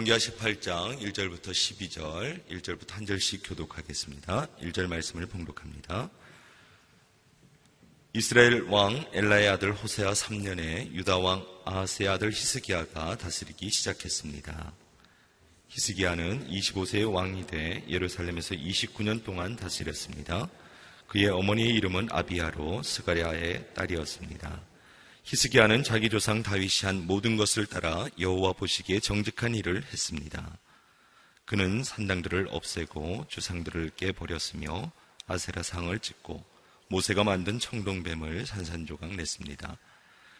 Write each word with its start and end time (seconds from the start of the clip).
열왕기하 0.00 0.16
18장 0.16 0.98
1절부터 1.00 1.50
12절, 1.50 2.48
1절부터 2.48 2.92
한 2.92 3.06
절씩 3.06 3.42
교독하겠습니다. 3.44 4.46
1절 4.62 4.86
말씀을 4.86 5.26
봉독합니다. 5.26 6.08
이스라엘 8.14 8.62
왕 8.62 9.04
엘라의 9.12 9.48
아들 9.48 9.74
호세아 9.74 10.12
3년에 10.12 10.92
유다 10.92 11.18
왕 11.18 11.44
아하스의 11.64 12.08
아들 12.08 12.30
히스기야가 12.30 13.18
다스리기 13.18 13.70
시작했습니다. 13.70 14.72
히스기야는 15.68 16.48
25세의 16.48 17.12
왕이 17.12 17.46
돼 17.46 17.84
예루살렘에서 17.88 18.54
29년 18.54 19.22
동안 19.22 19.56
다스렸습니다. 19.56 20.48
그의 21.08 21.28
어머니의 21.28 21.74
이름은 21.74 22.08
아비아로 22.10 22.82
스가랴의 22.82 23.74
딸이었습니다. 23.74 24.69
히스기야는 25.24 25.82
자기 25.84 26.08
조상 26.08 26.42
다윗이 26.42 26.84
한 26.84 27.06
모든 27.06 27.36
것을 27.36 27.66
따라 27.66 28.06
여호와 28.18 28.54
보시기에 28.54 29.00
정직한 29.00 29.54
일을 29.54 29.84
했습니다. 29.84 30.58
그는 31.44 31.84
산당들을 31.84 32.48
없애고 32.50 33.26
주상들을 33.28 33.90
깨버렸으며 33.96 34.90
아세라 35.26 35.62
상을 35.62 35.96
찍고 35.98 36.44
모세가 36.88 37.22
만든 37.24 37.58
청동뱀을 37.58 38.46
산산조각 38.46 39.14
냈습니다. 39.14 39.76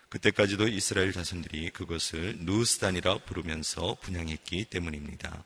그때까지도 0.09 0.67
이스라엘 0.67 1.13
자손들이 1.13 1.71
그것을 1.71 2.39
누스단이라 2.41 3.19
부르면서 3.19 3.97
분양했기 4.01 4.65
때문입니다. 4.65 5.45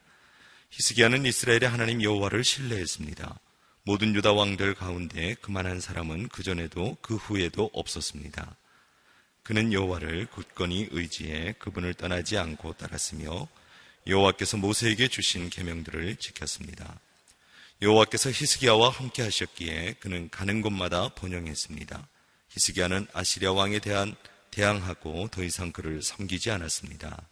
히스기야는 0.71 1.27
이스라엘의 1.27 1.69
하나님 1.69 2.03
여호와를 2.03 2.43
신뢰했습니다. 2.43 3.39
모든 3.83 4.15
유다 4.15 4.33
왕들 4.33 4.75
가운데 4.75 5.35
그만한 5.35 5.81
사람은 5.81 6.29
그전에도 6.29 6.97
그 7.03 7.17
후에도 7.17 7.71
없었습니다. 7.75 8.57
그는 9.45 9.75
여호와를 9.75 10.27
굳건히 10.27 10.89
의지해 10.91 11.55
그분을 11.59 11.93
떠나지 11.95 12.39
않고 12.39 12.73
따랐으며 12.73 13.47
여호와께서 14.07 14.57
모세에게 14.57 15.09
주신 15.09 15.51
계명들을 15.51 16.17
지켰습니다. 16.17 16.99
여호와께서 17.83 18.31
히스기야와 18.31 18.89
함께 18.89 19.23
하셨기에 19.23 19.97
그는 20.01 20.31
가는 20.31 20.63
곳마다 20.63 21.11
번영했습니다. 21.11 22.09
히스기야는 22.49 23.07
아시리아 23.13 23.53
왕에 23.53 23.81
대한 23.81 24.15
대항하고 24.51 25.29
더 25.29 25.45
이상 25.45 25.73
그를 25.73 26.03
섬기지 26.03 26.51
않았습니다. 26.51 27.29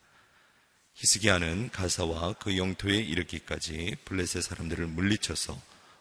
히스기야는 0.95 1.71
가사와 1.71 2.35
그 2.35 2.59
영토에 2.59 2.95
이르기까지 2.95 3.97
블레셋 4.05 4.43
사람들을 4.43 4.87
물리쳐서 4.87 5.59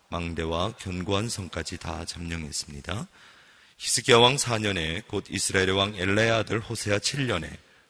망대와 0.10 0.74
견고한 0.74 1.30
성까지 1.30 1.78
다 1.78 2.04
점령했습니다. 2.04 3.08
히스기야 3.82 4.20
왕 4.20 4.36
4년에 4.36 5.08
곧 5.08 5.26
이스라엘의 5.28 5.72
왕 5.72 5.96
엘레의 5.96 6.30
아들 6.30 6.60
호세아 6.60 7.00
7년에 7.00 7.50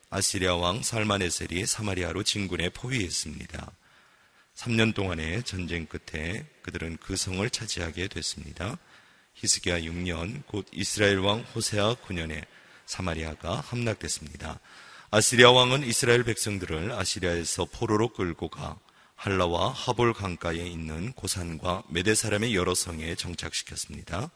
아시리아 0.10 0.56
왕 0.56 0.82
살마네셀이 0.82 1.66
사마리아로 1.66 2.24
진군에 2.24 2.70
포위했습니다. 2.70 3.72
3년 4.56 4.96
동안의 4.96 5.44
전쟁 5.44 5.86
끝에 5.86 6.46
그들은 6.62 6.96
그 7.02 7.18
성을 7.18 7.48
차지하게 7.50 8.08
됐습니다. 8.08 8.78
히스기야 9.34 9.82
6년 9.82 10.46
곧 10.46 10.66
이스라엘 10.72 11.18
왕 11.18 11.42
호세아 11.54 11.96
9년에 11.96 12.46
사마리아가 12.86 13.60
함락됐습니다. 13.60 14.62
아시리아 15.10 15.52
왕은 15.52 15.84
이스라엘 15.84 16.24
백성들을 16.24 16.94
아시리아에서 16.94 17.66
포로로 17.66 18.14
끌고 18.14 18.48
가 18.48 18.80
할라와 19.16 19.74
하볼 19.74 20.14
강가에 20.14 20.56
있는 20.56 21.12
고산과 21.12 21.84
메대 21.90 22.16
사람의 22.16 22.56
여러 22.56 22.74
성에 22.76 23.16
정착시켰습니다. 23.16 24.32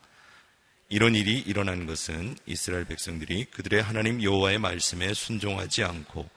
이런 0.87 1.15
일이 1.15 1.39
일어난 1.39 1.87
것은 1.87 2.37
이스라엘 2.45 2.85
백성들이 2.85 3.45
그들의 3.45 3.81
하나님 3.81 4.21
여호와의 4.21 4.59
말씀에 4.59 5.15
순종하지 5.15 5.83
않고 5.83 6.29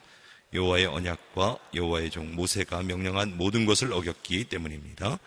여호와의 0.53 0.87
언약과 0.87 1.59
여호와의 1.75 2.09
종 2.09 2.33
모세가 2.33 2.81
명령한 2.81 3.37
모든 3.37 3.67
것을 3.67 3.93
어겼기 3.93 4.45
때문입니다. 4.45 5.19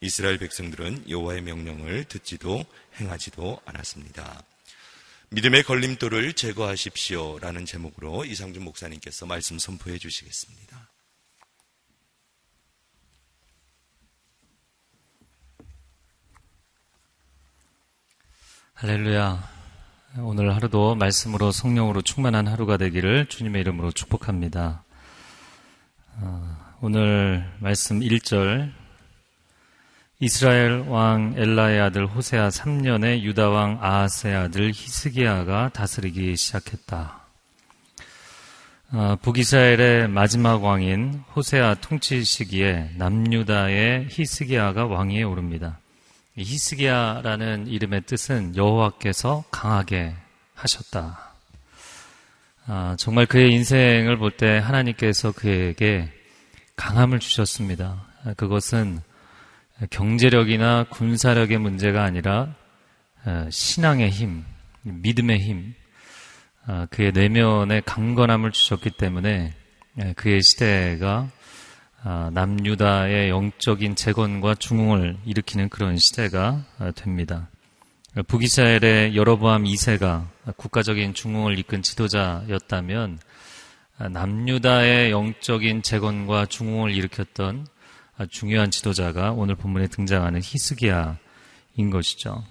이스라엘 0.00 0.38
백성들은 0.38 1.08
여호와의 1.08 1.42
명령을 1.42 2.04
듣지도 2.04 2.64
행하지도 2.98 3.60
않았습니다. 3.64 4.42
믿음의 5.30 5.62
걸림돌을 5.62 6.32
제거하십시오라는 6.32 7.66
제목으로 7.66 8.24
이상준 8.24 8.62
목사님께서 8.64 9.26
말씀 9.26 9.58
선포해 9.58 9.98
주시겠습니다. 9.98 10.83
할렐루야. 18.76 19.40
오늘 20.18 20.52
하루도 20.52 20.96
말씀으로 20.96 21.52
성령으로 21.52 22.02
충만한 22.02 22.48
하루가 22.48 22.76
되기를 22.76 23.26
주님의 23.26 23.60
이름으로 23.60 23.92
축복합니다. 23.92 24.82
어, 26.16 26.56
오늘 26.80 27.48
말씀 27.60 28.00
1절 28.00 28.72
이스라엘 30.18 30.80
왕 30.88 31.34
엘라의 31.36 31.80
아들 31.82 32.06
호세아 32.08 32.48
3년에 32.48 33.20
유다 33.20 33.48
왕 33.48 33.78
아하스의 33.80 34.34
아들 34.34 34.72
히스기야가 34.74 35.68
다스리기 35.68 36.36
시작했다. 36.36 37.20
어, 38.90 39.16
북이스라엘의 39.22 40.08
마지막 40.08 40.64
왕인 40.64 41.22
호세아 41.36 41.76
통치 41.76 42.24
시기에 42.24 42.90
남유다의 42.96 44.08
히스기야가 44.10 44.86
왕위에 44.86 45.22
오릅니다. 45.22 45.78
히스기야라는 46.36 47.68
이름의 47.68 48.02
뜻은 48.06 48.56
여호와께서 48.56 49.44
강하게 49.50 50.14
하셨다. 50.54 51.34
아, 52.66 52.96
정말 52.98 53.26
그의 53.26 53.52
인생을 53.52 54.16
볼 54.18 54.36
때 54.36 54.58
하나님께서 54.58 55.32
그에게 55.32 56.10
강함을 56.76 57.20
주셨습니다. 57.20 58.04
그것은 58.36 59.00
경제력이나 59.90 60.86
군사력의 60.90 61.58
문제가 61.58 62.02
아니라 62.02 62.54
어, 63.26 63.46
신앙의 63.50 64.10
힘, 64.10 64.44
믿음의 64.82 65.38
힘, 65.38 65.74
아, 66.66 66.86
그의 66.90 67.12
내면의 67.12 67.82
강건함을 67.82 68.50
주셨기 68.52 68.90
때문에 68.98 69.54
예, 70.02 70.12
그의 70.14 70.40
시대가 70.42 71.28
아, 72.06 72.28
남유다의 72.34 73.30
영적인 73.30 73.96
재건과 73.96 74.56
중흥을 74.56 75.16
일으키는 75.24 75.70
그런 75.70 75.96
시대가 75.96 76.62
아, 76.78 76.90
됩니다. 76.90 77.48
북이스라엘의 78.28 79.16
여로보암 79.16 79.64
2세가 79.64 80.26
국가적인 80.58 81.14
중흥을 81.14 81.58
이끈 81.60 81.80
지도자였다면 81.80 83.18
아, 83.96 84.08
남유다의 84.10 85.12
영적인 85.12 85.80
재건과 85.80 86.44
중흥을 86.44 86.94
일으켰던 86.94 87.66
중요한 88.28 88.70
지도자가 88.70 89.32
오늘 89.32 89.54
본문에 89.54 89.86
등장하는 89.86 90.40
히스기야인 90.42 91.16
것이죠. 91.90 92.44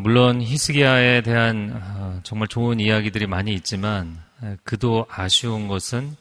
물론 0.00 0.40
히스기야에 0.40 1.20
대한 1.20 2.20
정말 2.24 2.48
좋은 2.48 2.80
이야기들이 2.80 3.26
많이 3.26 3.54
있지만 3.54 4.18
그도 4.64 5.06
아쉬운 5.10 5.68
것은 5.68 6.16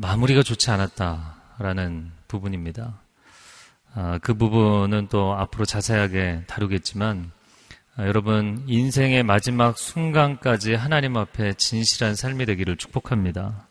마무리가 0.00 0.44
좋지 0.44 0.70
않았다라는 0.70 2.12
부분입니다. 2.28 3.00
아, 3.94 4.18
그 4.22 4.32
부분은 4.34 5.08
또 5.08 5.34
앞으로 5.34 5.64
자세하게 5.64 6.44
다루겠지만 6.46 7.32
아, 7.96 8.06
여러분 8.06 8.62
인생의 8.68 9.24
마지막 9.24 9.76
순간까지 9.76 10.74
하나님 10.74 11.16
앞에 11.16 11.54
진실한 11.54 12.14
삶이 12.14 12.46
되기를 12.46 12.76
축복합니다. 12.76 13.66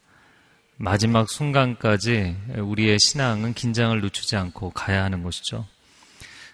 마지막 0.76 1.30
순간까지 1.30 2.36
우리의 2.58 3.00
신앙은 3.00 3.54
긴장을 3.54 4.00
늦추지 4.02 4.36
않고 4.36 4.72
가야 4.72 5.06
하는 5.06 5.24
것이죠. 5.24 5.66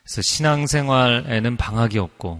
그래서 0.03 0.21
신앙생활에는 0.21 1.57
방학이 1.57 1.97
없고 1.97 2.39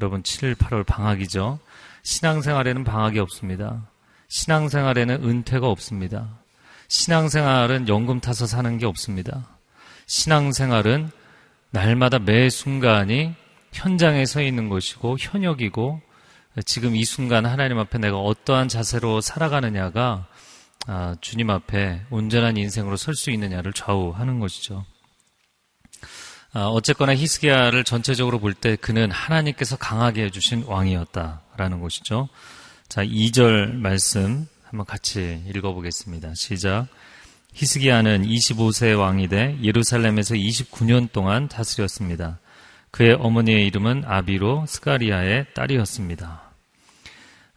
여러분 0.00 0.22
7, 0.22 0.54
8월 0.54 0.86
방학이죠. 0.86 1.58
신앙생활에는 2.04 2.84
방학이 2.84 3.18
없습니다. 3.18 3.82
신앙생활에는 4.28 5.24
은퇴가 5.24 5.66
없습니다. 5.68 6.38
신앙생활은 6.88 7.88
연금 7.88 8.20
타서 8.20 8.46
사는 8.46 8.78
게 8.78 8.86
없습니다. 8.86 9.46
신앙생활은 10.06 11.10
날마다 11.70 12.18
매 12.18 12.48
순간이 12.48 13.34
현장에 13.72 14.24
서 14.24 14.40
있는 14.42 14.68
것이고 14.68 15.16
현역이고 15.20 16.00
지금 16.64 16.96
이 16.96 17.04
순간 17.04 17.44
하나님 17.46 17.78
앞에 17.78 17.98
내가 17.98 18.18
어떠한 18.18 18.68
자세로 18.68 19.20
살아가느냐가 19.20 20.26
아, 20.86 21.14
주님 21.20 21.50
앞에 21.50 22.02
온전한 22.10 22.56
인생으로 22.56 22.96
설 22.96 23.14
수 23.14 23.30
있느냐를 23.30 23.74
좌우하는 23.74 24.40
것이죠. 24.40 24.86
아, 26.54 26.64
어쨌거나 26.68 27.14
히스기야를 27.14 27.84
전체적으로 27.84 28.38
볼 28.38 28.54
때 28.54 28.74
그는 28.76 29.10
하나님께서 29.10 29.76
강하게 29.76 30.24
해주신 30.24 30.64
왕이었다라는 30.66 31.80
것이죠. 31.80 32.28
자, 32.88 33.04
2절 33.04 33.74
말씀 33.74 34.48
한번 34.70 34.84
같이 34.84 35.42
읽어보겠습니다. 35.48 36.34
시작. 36.34 36.88
히스기야는 37.54 38.26
25세 38.26 38.98
왕이 38.98 39.28
돼 39.28 39.56
예루살렘에서 39.62 40.34
29년 40.34 41.10
동안 41.10 41.48
다스렸습니다. 41.48 42.38
그의 42.90 43.14
어머니의 43.14 43.66
이름은 43.66 44.04
아비로 44.06 44.66
스가리아의 44.66 45.46
딸이었습니다. 45.54 46.42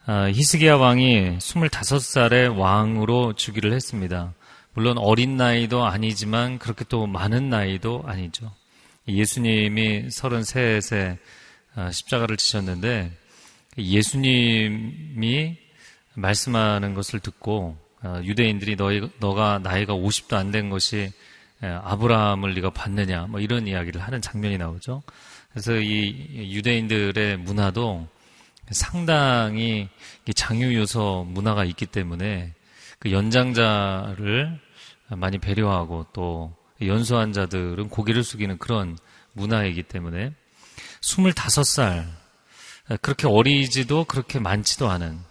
아, 0.06 0.32
히스기야 0.32 0.78
왕이 0.78 1.38
25살에 1.40 2.58
왕으로 2.58 3.34
즉위를 3.34 3.74
했습니다. 3.74 4.34
물론 4.74 4.98
어린 4.98 5.36
나이도 5.36 5.86
아니지만 5.86 6.60
그렇게 6.60 6.86
또 6.88 7.08
많은 7.08 7.50
나이도 7.50 8.04
아니죠. 8.06 8.54
예수님이 9.10 10.08
33세 10.08 11.18
아, 11.76 11.92
십자가를 11.92 12.38
지셨는데 12.38 13.12
예수님이 13.78 15.58
말씀하는 16.16 16.94
것을 16.94 17.20
듣고 17.20 17.78
아, 18.02 18.22
유대인들이 18.24 18.76
너희, 18.78 19.02
너가 19.20 19.60
나이가 19.60 19.94
50도 19.94 20.36
안 20.36 20.52
된 20.52 20.70
것이 20.70 21.12
아브라함을 21.62 22.56
네가 22.56 22.72
봤느냐 22.72 23.28
뭐 23.28 23.40
이런 23.40 23.68
이야기를 23.68 24.02
하는 24.02 24.22
장면이 24.22 24.58
나오죠. 24.58 25.04
그래서 25.52 25.76
이 25.76 26.52
유대인들의 26.54 27.38
문화도 27.38 28.08
상당히 28.72 29.90
장유 30.34 30.76
요소 30.76 31.28
문화가 31.30 31.64
있기 31.66 31.86
때문에 31.86 32.54
그 33.00 33.12
연장자를 33.12 34.60
많이 35.10 35.38
배려하고 35.38 36.08
또 36.14 36.56
연소한 36.82 37.34
자들은 37.34 37.90
고개를 37.90 38.24
숙이는 38.24 38.58
그런 38.58 38.98
문화이기 39.34 39.84
때문에 39.84 40.34
25살 41.02 42.06
그렇게 43.02 43.28
어리지도 43.28 44.06
그렇게 44.06 44.40
많지도 44.40 44.90
않은 44.90 45.20
어, 45.20 45.31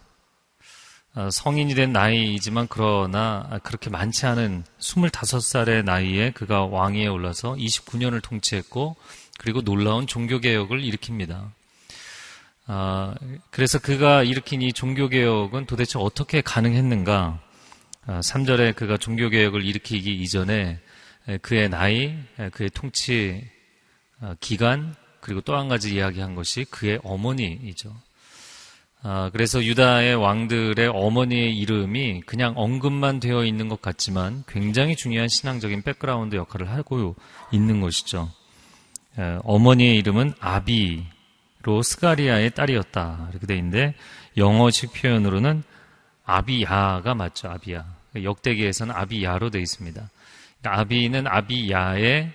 성인이 1.31 1.75
된 1.75 1.93
나이이지만 1.93 2.69
그러나 2.71 3.59
그렇게 3.63 3.91
많지 3.91 4.27
않은 4.27 4.65
25살의 4.79 5.85
나이에 5.85 6.31
그가 6.31 6.65
왕위에 6.67 7.09
올라서 7.09 7.55
29년을 7.55 8.23
통치했고 8.23 8.97
그리고 9.39 9.63
놀라운 9.63 10.07
종교개혁을 10.07 10.83
일으킵니다. 10.83 11.51
아, 12.67 13.15
그래서 13.51 13.81
그가 13.81 14.23
일으킨 14.23 14.63
이 14.63 14.73
종교개혁은 14.73 15.67
도대체 15.67 15.99
어떻게 15.99 16.41
가능했는가? 16.41 17.41
3절에 18.07 18.71
아, 18.71 18.73
그가 18.73 18.97
종교개혁을 18.97 19.65
일으키기 19.65 20.15
이전에 20.23 20.79
그의 21.43 21.69
나이, 21.69 22.17
그의 22.53 22.71
통치 22.71 23.45
아, 24.21 24.37
기간, 24.39 24.95
그리고 25.21 25.41
또 25.41 25.57
한 25.57 25.69
가지 25.69 25.95
이야기한 25.95 26.35
것이 26.35 26.65
그의 26.71 27.01
어머니이죠. 27.03 27.95
그래서 29.33 29.65
유다의 29.65 30.15
왕들의 30.15 30.89
어머니의 30.89 31.57
이름이 31.59 32.23
그냥 32.27 32.53
언급만 32.57 33.21
되어 33.21 33.45
있는 33.45 33.69
것 33.69 33.81
같지만 33.81 34.45
굉장히 34.47 34.97
중요한 34.97 35.29
신앙적인 35.29 35.83
백그라운드 35.83 36.37
역할을 36.37 36.71
하고 36.71 37.17
있는 37.51 37.81
것이죠. 37.81 38.31
어머니의 39.43 39.97
이름은 39.97 40.35
아비, 40.39 41.05
로 41.63 41.83
스가리아의 41.83 42.53
딸이었다. 42.53 43.29
이렇게 43.31 43.47
돼 43.47 43.57
있는데 43.57 43.95
영어식 44.37 44.93
표현으로는 44.95 45.63
아비야가 46.25 47.15
맞죠. 47.15 47.51
아비야. 47.51 47.85
역대기에서는 48.23 48.95
아비야로 48.95 49.51
돼 49.51 49.61
있습니다. 49.61 50.11
그러니까 50.61 50.81
아비는 50.81 51.27
아비야의 51.27 52.33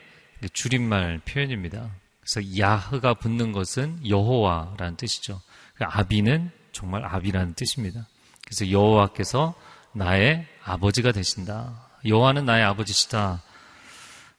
줄임말 0.53 1.21
표현입니다. 1.25 1.89
그래서 2.19 2.59
야흐가 2.59 3.15
붙는 3.15 3.51
것은 3.51 4.07
여호와라는 4.07 4.95
뜻이죠. 4.97 5.41
그러니까 5.75 5.99
아비는 5.99 6.51
정말 6.71 7.05
아비라는 7.05 7.53
뜻입니다. 7.53 8.07
그래서 8.45 8.69
여호와께서 8.69 9.53
나의 9.93 10.45
아버지가 10.63 11.11
되신다. 11.11 11.87
여호와는 12.05 12.45
나의 12.45 12.63
아버지시다. 12.63 13.41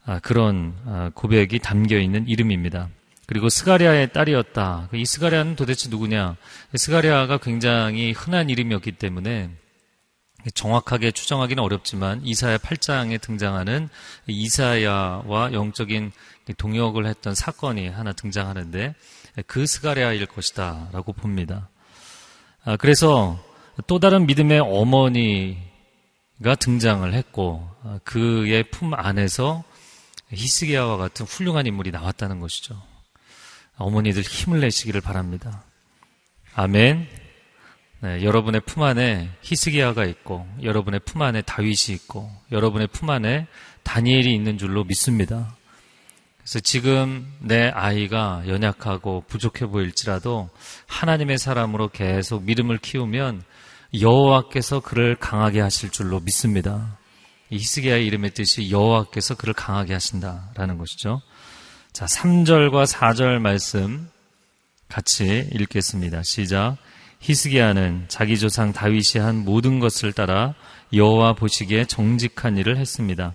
아, 0.04 0.18
그런 0.20 0.74
아, 0.86 1.10
고백이 1.14 1.58
담겨 1.60 1.98
있는 1.98 2.28
이름입니다. 2.28 2.88
그리고 3.26 3.48
스가랴의 3.48 4.12
딸이었다. 4.12 4.90
이 4.94 5.04
스가랴는 5.04 5.56
도대체 5.56 5.88
누구냐? 5.88 6.36
스가랴가 6.76 7.38
굉장히 7.38 8.12
흔한 8.12 8.50
이름이었기 8.50 8.92
때문에 8.92 9.50
정확하게 10.54 11.10
추정하기는 11.10 11.60
어렵지만 11.60 12.20
이사야 12.24 12.58
8장에 12.58 13.20
등장하는 13.20 13.88
이사야와 14.28 15.52
영적인 15.52 16.12
동역을 16.56 17.06
했던 17.06 17.34
사건이 17.34 17.88
하나 17.88 18.12
등장하는데 18.12 18.94
그 19.46 19.66
스가랴일 19.66 20.26
것이다 20.26 20.88
라고 20.92 21.12
봅니다. 21.12 21.68
아, 22.64 22.76
그래서 22.76 23.38
또 23.86 23.98
다른 23.98 24.26
믿음의 24.26 24.60
어머니가 24.60 25.56
등장을 26.58 27.12
했고 27.12 27.68
아, 27.82 27.98
그의 28.04 28.64
품 28.70 28.94
안에서 28.94 29.64
히스기야와 30.32 30.96
같은 30.96 31.26
훌륭한 31.26 31.66
인물이 31.66 31.90
나왔다는 31.90 32.40
것이죠. 32.40 32.80
어머니들 33.76 34.22
힘을 34.22 34.60
내시기를 34.60 35.00
바랍니다. 35.00 35.64
아멘. 36.54 37.06
네, 38.00 38.22
여러분의 38.22 38.60
품 38.66 38.82
안에 38.82 39.30
히스기야가 39.42 40.04
있고, 40.04 40.46
여러분의 40.62 41.00
품 41.00 41.22
안에 41.22 41.42
다윗이 41.42 41.94
있고, 41.94 42.30
여러분의 42.52 42.88
품 42.88 43.10
안에 43.10 43.46
다니엘이 43.82 44.34
있는 44.34 44.58
줄로 44.58 44.84
믿습니다. 44.84 45.55
그래서 46.46 46.60
지금 46.60 47.26
내 47.40 47.70
아이가 47.70 48.44
연약하고 48.46 49.24
부족해 49.26 49.66
보일지라도 49.66 50.48
하나님의 50.86 51.38
사람으로 51.38 51.88
계속 51.88 52.44
믿음을 52.44 52.78
키우면 52.78 53.42
여호와께서 54.00 54.78
그를 54.78 55.16
강하게 55.16 55.60
하실 55.60 55.90
줄로 55.90 56.20
믿습니다. 56.20 56.98
히스기야의 57.50 58.06
이름의 58.06 58.30
뜻이 58.34 58.70
여호와께서 58.70 59.34
그를 59.34 59.54
강하게 59.54 59.94
하신다라는 59.94 60.78
것이죠. 60.78 61.20
자, 61.92 62.06
3절과 62.06 62.86
4절 62.86 63.40
말씀 63.40 64.08
같이 64.86 65.50
읽겠습니다. 65.52 66.22
시작. 66.22 66.76
히스기야는 67.18 68.04
자기 68.06 68.38
조상 68.38 68.72
다윗이 68.72 69.20
한 69.20 69.44
모든 69.44 69.80
것을 69.80 70.12
따라 70.12 70.54
여호와 70.92 71.32
보시기에 71.32 71.86
정직한 71.86 72.56
일을 72.56 72.76
했습니다. 72.76 73.34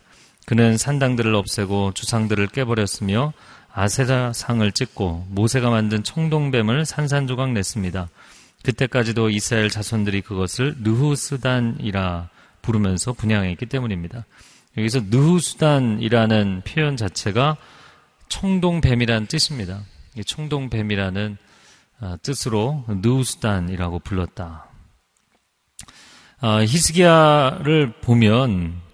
그는 0.51 0.75
산당들을 0.75 1.33
없애고 1.33 1.93
주상들을 1.93 2.47
깨버렸으며 2.47 3.31
아세라 3.71 4.33
상을 4.33 4.69
찍고 4.69 5.27
모세가 5.29 5.69
만든 5.69 6.03
청동뱀을 6.03 6.83
산산조각 6.83 7.53
냈습니다. 7.53 8.09
그때까지도 8.61 9.29
이스라엘 9.29 9.69
자손들이 9.69 10.19
그것을 10.19 10.75
느후스단이라 10.79 12.27
부르면서 12.61 13.13
분양했기 13.13 13.65
때문입니다. 13.65 14.25
여기서 14.77 15.03
느후스단이라는 15.09 16.63
표현 16.67 16.97
자체가 16.97 17.55
총동뱀이라는 18.27 19.27
뜻입니다. 19.27 19.79
아, 22.01 22.17
뜻으로 22.21 22.83
느우스단이라고 22.89 23.99
불렀다. 23.99 24.65
아, 26.41 26.59
히스기야를 26.59 28.01
보면 28.01 28.90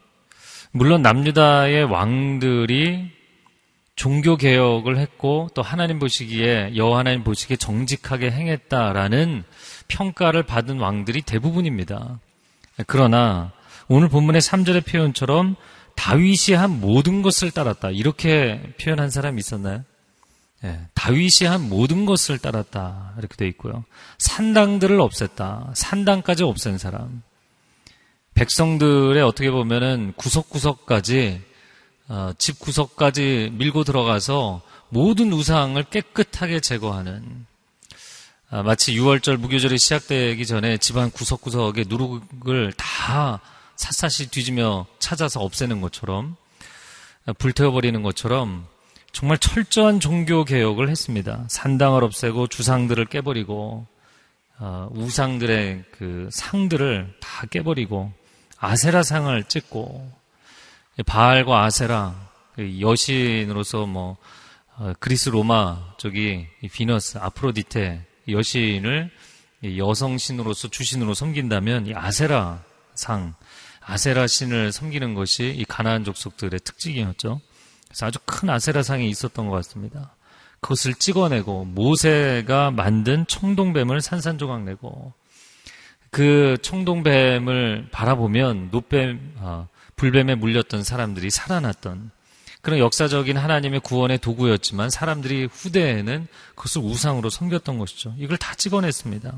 물론 0.71 1.01
남유다의 1.01 1.85
왕들이 1.85 3.11
종교 3.95 4.37
개혁을 4.37 4.97
했고 4.99 5.49
또 5.55 5.63
하나님 5.63 5.97
보시기에 5.97 6.73
여호와 6.75 6.99
하나님 6.99 7.23
보시기에 7.23 7.57
정직하게 7.57 8.29
행했다라는 8.29 9.43
평가를 9.87 10.43
받은 10.43 10.79
왕들이 10.79 11.23
대부분입니다. 11.23 12.19
그러나 12.85 13.51
오늘 13.87 14.07
본문의 14.07 14.41
3절의 14.41 14.85
표현처럼 14.85 15.55
다윗이 15.95 16.55
한 16.55 16.79
모든 16.79 17.23
것을 17.23 17.49
따랐다. 17.49 17.89
이렇게 17.89 18.61
표현한 18.79 19.09
사람이 19.09 19.39
있었나요? 19.39 19.83
예, 20.63 20.79
다윗이 20.93 21.47
한 21.47 21.67
모든 21.67 22.05
것을 22.05 22.37
따랐다. 22.37 23.13
이렇게 23.17 23.35
돼 23.35 23.47
있고요. 23.47 23.83
산당들을 24.19 24.97
없앴다. 24.97 25.71
산당까지 25.73 26.43
없앤 26.43 26.77
사람. 26.77 27.23
백성들의 28.37 29.23
어떻게 29.23 29.49
보면은 29.49 30.13
구석구석까지 30.15 31.41
어, 32.07 32.33
집 32.37 32.59
구석까지 32.59 33.49
밀고 33.53 33.83
들어가서 33.83 34.61
모든 34.89 35.33
우상을 35.33 35.81
깨끗하게 35.85 36.59
제거하는 36.59 37.47
아, 38.51 38.61
마치 38.61 38.93
6월절 38.93 39.37
무교절이 39.37 39.79
시작되기 39.79 40.45
전에 40.45 40.77
집안 40.77 41.09
구석구석에 41.09 41.85
누룩을 41.87 42.73
다 42.77 43.41
샅샅이 43.75 44.29
뒤지며 44.29 44.85
찾아서 44.99 45.41
없애는 45.41 45.81
것처럼 45.81 46.35
불태워버리는 47.39 48.03
것처럼 48.03 48.67
정말 49.13 49.39
철저한 49.39 49.99
종교 49.99 50.45
개혁을 50.45 50.89
했습니다. 50.89 51.45
산당을 51.49 52.03
없애고 52.03 52.47
주상들을 52.47 53.03
깨버리고 53.05 53.87
어, 54.59 54.89
우상들의 54.91 55.85
그 55.91 56.29
상들을 56.31 57.15
다 57.19 57.47
깨버리고 57.47 58.11
아세라 58.59 59.03
상을 59.03 59.43
찍고 59.43 60.11
바알과 61.05 61.63
아세라 61.63 62.29
그 62.55 62.79
여신으로서 62.81 63.85
뭐 63.85 64.17
어, 64.77 64.93
그리스 64.99 65.29
로마 65.29 65.93
쪽이 65.97 66.47
비너스 66.71 67.17
아프로디테 67.17 68.05
여신을 68.29 69.11
여성 69.77 70.17
신으로서 70.17 70.67
주신으로 70.67 71.13
섬긴다면 71.13 71.87
이 71.87 71.93
아세라 71.95 72.63
상 72.93 73.33
아세라 73.81 74.27
신을 74.27 74.71
섬기는 74.71 75.13
것이 75.13 75.49
이 75.49 75.65
가나안 75.65 76.03
족속들의 76.03 76.59
특징이었죠. 76.59 77.41
그래서 77.87 78.05
아주 78.05 78.19
큰 78.25 78.49
아세라 78.49 78.83
상이 78.83 79.09
있었던 79.09 79.47
것 79.47 79.55
같습니다. 79.55 80.15
그것을 80.59 80.93
찍어내고 80.95 81.65
모세가 81.65 82.71
만든 82.71 83.25
청동뱀을 83.27 84.01
산산조각 84.01 84.63
내고 84.63 85.13
그 86.17 86.57
청동뱀을 86.63 87.89
바라보면 87.91 88.69
노뱀 88.71 89.35
아, 89.39 89.67
불뱀에 89.97 90.33
물렸던 90.33 90.83
사람들이 90.83 91.29
살아났던 91.29 92.09
그런 92.61 92.79
역사적인 92.79 93.37
하나님의 93.37 93.81
구원의 93.81 94.17
도구였지만 94.17 94.89
사람들이 94.89 95.47
후대에는 95.51 96.27
그것을 96.55 96.81
우상으로 96.81 97.29
섬겼던 97.29 97.77
것이죠. 97.77 98.15
이걸 98.17 98.37
다 98.37 98.55
찍어냈습니다. 98.55 99.31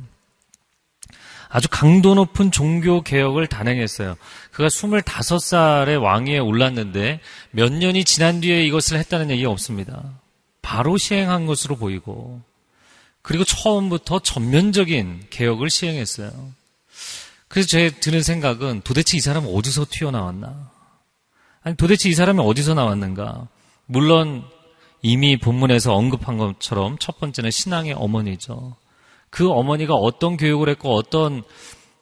아주 1.50 1.68
강도 1.70 2.16
높은 2.16 2.50
종교 2.50 3.02
개혁을 3.02 3.48
단행했어요. 3.48 4.16
그가 4.52 4.70
25살의 4.70 6.02
왕위에 6.02 6.38
올랐는데 6.40 7.20
몇 7.52 7.74
년이 7.74 8.06
지난 8.06 8.40
뒤에 8.40 8.64
이것을 8.64 8.98
했다는 9.00 9.32
얘기가 9.32 9.50
없습니다. 9.50 10.18
바로 10.62 10.96
시행한 10.98 11.46
것으로 11.46 11.76
보이고 11.76 12.42
그리고 13.22 13.44
처음부터 13.44 14.20
전면적인 14.20 15.26
개혁을 15.30 15.70
시행했어요. 15.70 16.58
그래서 17.50 17.68
제 17.68 17.90
드는 17.90 18.22
생각은 18.22 18.82
도대체 18.84 19.18
이 19.18 19.20
사람은 19.20 19.54
어디서 19.54 19.88
튀어나왔나? 19.90 20.72
아니 21.62 21.76
도대체 21.76 22.08
이 22.08 22.14
사람이 22.14 22.40
어디서 22.40 22.76
나왔는가? 22.76 23.48
물론 23.86 24.44
이미 25.02 25.38
본문에서 25.38 25.94
언급한 25.94 26.38
것처럼 26.38 26.98
첫 27.00 27.20
번째는 27.20 27.52
신앙의 27.52 27.94
어머니죠. 27.94 28.76
그 29.30 29.50
어머니가 29.50 29.96
어떤 29.96 30.38
교육을 30.38 30.70
했고 30.70 30.94
어떤 30.96 31.44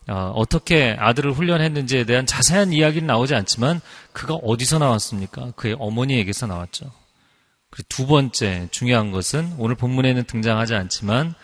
어, 0.10 0.44
떻게 0.50 0.96
아들을 0.98 1.34
훈련했는지에 1.34 2.06
대한 2.06 2.26
자세한 2.26 2.72
이야기는 2.72 3.08
나오지 3.08 3.36
않지만 3.36 3.82
그가 4.14 4.36
어디서 4.36 4.80
나왔습니까? 4.80 5.52
그의 5.56 5.76
어머니에게서 5.80 6.48
나왔죠. 6.48 6.92
두 7.90 8.08
번째 8.08 8.68
중요한 8.72 9.12
것은 9.12 9.56
오늘 9.58 9.76
본문에는 9.76 10.24
등장하지 10.24 10.76
않지만 10.76 11.36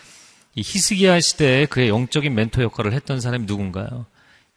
이 0.55 0.61
히스기야 0.61 1.19
시대에 1.19 1.65
그의 1.65 1.89
영적인 1.89 2.33
멘토 2.33 2.61
역할을 2.61 2.93
했던 2.93 3.19
사람이 3.19 3.45
누군가요? 3.45 4.05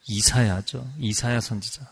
이사야죠. 0.09 0.87
이사야 0.99 1.41
선지자. 1.41 1.83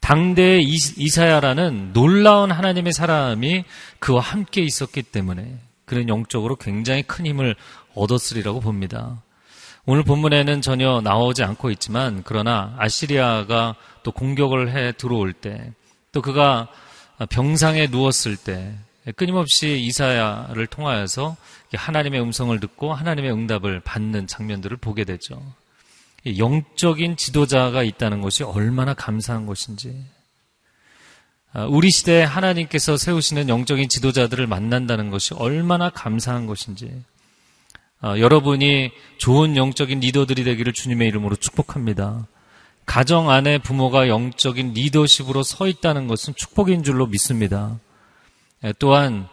당대의 0.00 0.64
이사야라는 0.64 1.92
놀라운 1.92 2.50
하나님의 2.50 2.92
사람이 2.92 3.64
그와 4.00 4.20
함께 4.20 4.62
있었기 4.62 5.02
때문에 5.02 5.58
그는 5.84 6.08
영적으로 6.08 6.56
굉장히 6.56 7.02
큰 7.02 7.26
힘을 7.26 7.54
얻었으리라고 7.94 8.60
봅니다. 8.60 9.22
오늘 9.84 10.02
본문에는 10.02 10.62
전혀 10.62 11.00
나오지 11.00 11.44
않고 11.44 11.70
있지만 11.72 12.22
그러나 12.24 12.74
아시리아가 12.78 13.76
또 14.02 14.10
공격을 14.10 14.74
해 14.74 14.92
들어올 14.92 15.32
때 15.32 15.72
또 16.12 16.20
그가 16.20 16.68
병상에 17.30 17.86
누웠을 17.86 18.36
때 18.36 18.74
끊임없이 19.16 19.80
이사야를 19.80 20.66
통하여서 20.68 21.36
하나님의 21.74 22.20
음성을 22.20 22.58
듣고 22.60 22.92
하나님의 22.94 23.32
응답을 23.32 23.80
받는 23.80 24.26
장면들을 24.26 24.76
보게 24.76 25.04
되죠. 25.04 25.42
영적인 26.24 27.16
지도자가 27.16 27.82
있다는 27.82 28.20
것이 28.20 28.44
얼마나 28.44 28.94
감사한 28.94 29.46
것인지. 29.46 30.04
아, 31.52 31.64
우리 31.64 31.90
시대에 31.90 32.22
하나님께서 32.22 32.96
세우시는 32.96 33.48
영적인 33.48 33.88
지도자들을 33.88 34.46
만난다는 34.46 35.10
것이 35.10 35.34
얼마나 35.34 35.90
감사한 35.90 36.46
것인지. 36.46 37.02
아, 38.00 38.18
여러분이 38.18 38.90
좋은 39.18 39.56
영적인 39.56 40.00
리더들이 40.00 40.44
되기를 40.44 40.72
주님의 40.72 41.08
이름으로 41.08 41.36
축복합니다. 41.36 42.26
가정 42.86 43.30
안에 43.30 43.58
부모가 43.58 44.08
영적인 44.08 44.72
리더십으로 44.74 45.42
서 45.42 45.66
있다는 45.66 46.06
것은 46.06 46.34
축복인 46.36 46.82
줄로 46.84 47.06
믿습니다. 47.06 47.78
예, 48.64 48.72
또한 48.78 49.28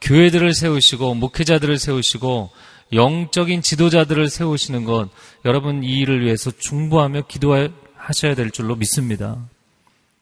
교회들을 0.00 0.54
세우시고 0.54 1.14
목회자들을 1.14 1.78
세우시고 1.78 2.50
영적인 2.92 3.62
지도자들을 3.62 4.28
세우시는 4.28 4.84
것 4.84 5.08
여러분 5.44 5.82
이 5.82 5.98
일을 5.98 6.24
위해서 6.24 6.50
중보하며 6.50 7.22
기도하셔야 7.28 8.34
될 8.34 8.50
줄로 8.50 8.76
믿습니다. 8.76 9.38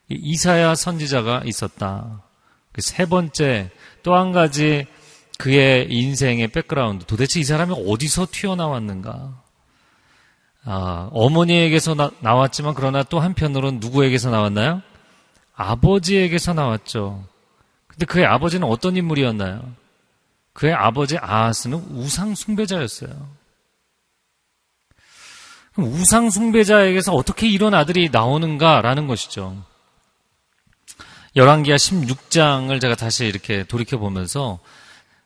이사야 0.08 0.74
선지자가 0.74 1.42
있었다. 1.44 2.22
그 2.72 2.80
세 2.80 3.06
번째 3.06 3.70
또 4.02 4.14
한 4.14 4.32
가지 4.32 4.86
그의 5.38 5.88
인생의 5.90 6.48
백그라운드 6.48 7.04
도대체 7.06 7.40
이 7.40 7.44
사람이 7.44 7.74
어디서 7.86 8.28
튀어나왔는가? 8.30 9.42
아, 10.64 11.08
어머니에게서 11.12 11.94
나, 11.94 12.10
나왔지만 12.20 12.74
그러나 12.74 13.02
또 13.02 13.18
한편으로는 13.20 13.80
누구에게서 13.80 14.30
나왔나요? 14.30 14.82
아버지에게서 15.54 16.54
나왔죠. 16.54 17.24
근데 17.92 18.06
그의 18.06 18.26
아버지는 18.26 18.66
어떤 18.66 18.96
인물이었나요? 18.96 19.62
그의 20.52 20.74
아버지 20.74 21.16
아하스는 21.18 21.78
우상 21.90 22.34
숭배자였어요. 22.34 23.28
우상 25.76 26.30
숭배자에게서 26.30 27.14
어떻게 27.14 27.48
이런 27.48 27.72
아들이 27.74 28.10
나오는가라는 28.10 29.06
것이죠. 29.06 29.56
열왕기하 31.34 31.76
16장을 31.76 32.78
제가 32.80 32.94
다시 32.94 33.24
이렇게 33.24 33.64
돌이켜 33.64 33.96
보면서 33.98 34.58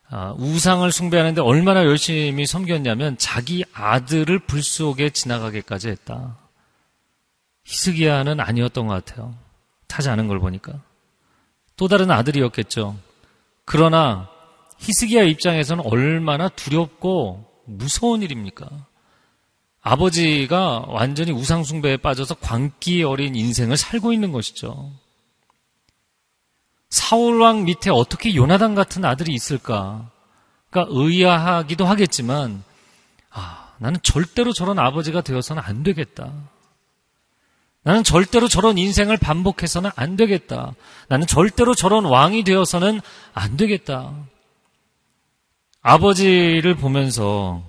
아, 0.09 0.33
우상을 0.37 0.89
숭배하는데 0.89 1.41
얼마나 1.41 1.83
열심히 1.83 2.45
섬겼냐면 2.45 3.17
자기 3.17 3.65
아들을 3.73 4.39
불 4.39 4.63
속에 4.63 5.09
지나가게까지 5.09 5.89
했다. 5.89 6.37
히스기야는 7.65 8.39
아니었던 8.39 8.87
것 8.87 9.05
같아요. 9.05 9.35
타지 9.87 10.09
않은 10.09 10.27
걸 10.27 10.39
보니까. 10.39 10.79
또 11.77 11.87
다른 11.87 12.11
아들이었겠죠. 12.11 12.97
그러나 13.65 14.29
히스기야 14.79 15.23
입장에서는 15.23 15.85
얼마나 15.85 16.49
두렵고 16.49 17.45
무서운 17.65 18.21
일입니까? 18.21 18.67
아버지가 19.81 20.85
완전히 20.87 21.31
우상숭배에 21.31 21.97
빠져서 21.97 22.35
광기 22.35 23.03
어린 23.03 23.35
인생을 23.35 23.77
살고 23.77 24.11
있는 24.11 24.31
것이죠. 24.31 24.91
사울왕 26.89 27.65
밑에 27.65 27.89
어떻게 27.89 28.35
요나단 28.35 28.75
같은 28.75 29.05
아들이 29.05 29.33
있을까? 29.33 30.09
그러니까 30.69 30.93
의아하기도 30.93 31.85
하겠지만, 31.85 32.63
아, 33.29 33.73
나는 33.77 33.99
절대로 34.03 34.51
저런 34.51 34.79
아버지가 34.79 35.21
되어서는 35.21 35.61
안 35.63 35.83
되겠다. 35.83 36.31
나는 37.87 38.03
절대로 38.03 38.49
저런 38.49 38.77
인생을 38.77 39.15
반복해서는 39.15 39.91
안 39.95 40.17
되겠다. 40.17 40.75
나는 41.07 41.25
절대로 41.25 41.73
저런 41.73 42.03
왕이 42.03 42.43
되어서는 42.43 42.99
안 43.33 43.55
되겠다. 43.55 44.13
아버지를 45.81 46.75
보면서 46.75 47.63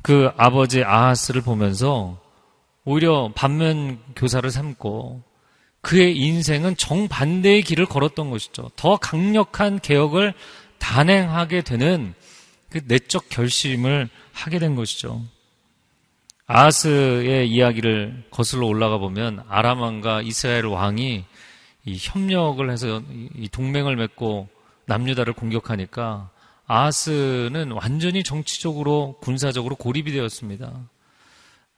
그 0.00 0.30
아버지 0.38 0.82
아하스를 0.82 1.42
보면서 1.42 2.18
오히려 2.86 3.30
반면 3.34 3.98
교사를 4.16 4.50
삼고 4.50 5.22
그의 5.82 6.16
인생은 6.16 6.78
정반대의 6.78 7.64
길을 7.64 7.84
걸었던 7.84 8.30
것이죠. 8.30 8.70
더 8.76 8.96
강력한 8.96 9.78
개혁을 9.78 10.32
단행하게 10.78 11.60
되는 11.60 12.14
그 12.70 12.80
내적 12.86 13.28
결심을 13.28 14.08
하게 14.32 14.58
된 14.58 14.74
것이죠. 14.74 15.22
아하스의 16.46 17.50
이야기를 17.50 18.24
거슬러 18.30 18.66
올라가 18.66 18.98
보면 18.98 19.44
아람왕과 19.48 20.22
이스라엘 20.22 20.66
왕이 20.66 21.24
이 21.84 21.98
협력을 22.00 22.70
해서 22.70 23.02
이 23.34 23.48
동맹을 23.48 23.96
맺고 23.96 24.48
남유다를 24.86 25.32
공격하니까 25.32 26.30
아하스는 26.66 27.72
완전히 27.72 28.22
정치적으로 28.22 29.16
군사적으로 29.20 29.76
고립이 29.76 30.12
되었습니다. 30.12 30.72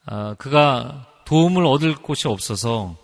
아, 0.06 0.34
그가 0.38 1.06
도움을 1.24 1.64
얻을 1.64 1.94
곳이 1.94 2.28
없어서 2.28 2.96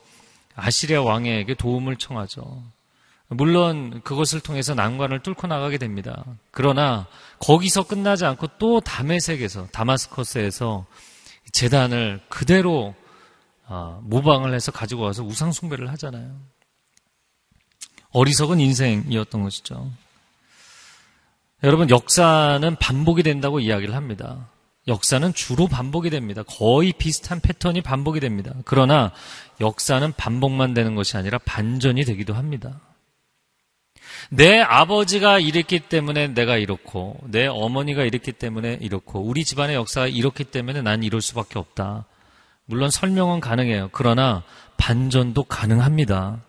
아시리아 0.54 1.02
왕에게 1.02 1.54
도움을 1.54 1.96
청하죠. 1.96 2.62
물론 3.28 4.02
그것을 4.02 4.40
통해서 4.40 4.74
난관을 4.74 5.22
뚫고 5.22 5.46
나가게 5.46 5.78
됩니다. 5.78 6.24
그러나 6.50 7.06
거기서 7.38 7.84
끝나지 7.86 8.24
않고 8.24 8.48
또 8.58 8.80
다메섹에서 8.80 9.68
다마스커스에서 9.72 10.86
재단을 11.52 12.20
그대로 12.28 12.94
아, 13.66 13.98
모방을 14.02 14.54
해서 14.54 14.72
가지고 14.72 15.02
와서 15.02 15.22
우상 15.22 15.52
숭배를 15.52 15.90
하잖아요. 15.92 16.38
어리석은 18.10 18.60
인생이었던 18.60 19.42
것이죠. 19.42 19.90
여러분 21.62 21.88
역사는 21.90 22.76
반복이 22.76 23.22
된다고 23.22 23.58
이야기를 23.58 23.94
합니다. 23.94 24.48
역사는 24.86 25.32
주로 25.32 25.66
반복이 25.66 26.10
됩니다. 26.10 26.42
거의 26.42 26.92
비슷한 26.92 27.40
패턴이 27.40 27.80
반복이 27.80 28.20
됩니다. 28.20 28.52
그러나 28.66 29.12
역사는 29.60 30.12
반복만 30.12 30.74
되는 30.74 30.94
것이 30.94 31.16
아니라 31.16 31.38
반전이 31.38 32.04
되기도 32.04 32.34
합니다. 32.34 32.80
내 34.30 34.60
아버지가 34.60 35.38
이랬기 35.38 35.80
때문에 35.80 36.28
내가 36.28 36.56
이렇고, 36.56 37.18
내 37.24 37.46
어머니가 37.46 38.04
이랬기 38.04 38.32
때문에 38.32 38.78
이렇고, 38.80 39.20
우리 39.20 39.44
집안의 39.44 39.76
역사가 39.76 40.06
이렇기 40.08 40.44
때문에 40.44 40.82
난 40.82 41.02
이럴 41.02 41.20
수밖에 41.20 41.58
없다. 41.58 42.06
물론 42.66 42.90
설명은 42.90 43.40
가능해요. 43.40 43.90
그러나 43.92 44.42
반전도 44.76 45.44
가능합니다. 45.44 46.40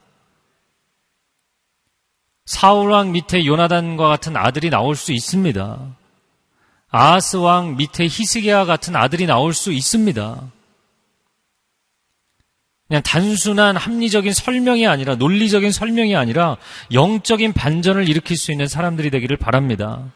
사울왕 2.46 3.12
밑에 3.12 3.46
요나단과 3.46 4.08
같은 4.08 4.38
아들이 4.38 4.70
나올 4.70 4.96
수 4.96 5.12
있습니다. 5.12 5.96
아하스 6.90 7.38
왕 7.38 7.76
밑에 7.76 8.06
히스기야 8.06 8.66
같은 8.66 8.96
아들이 8.96 9.26
나올 9.26 9.54
수 9.54 9.72
있습니다. 9.74 10.52
그냥 12.88 13.02
단순한 13.02 13.78
합리적인 13.78 14.34
설명이 14.34 14.86
아니라 14.86 15.16
논리적인 15.16 15.72
설명이 15.72 16.16
아니라 16.16 16.58
영적인 16.94 17.54
반전을 17.54 18.08
일으킬 18.08 18.38
수 18.38 18.52
있는 18.52 18.68
사람들이 18.68 19.10
되기를 19.10 19.38
바랍니다. 19.38 20.12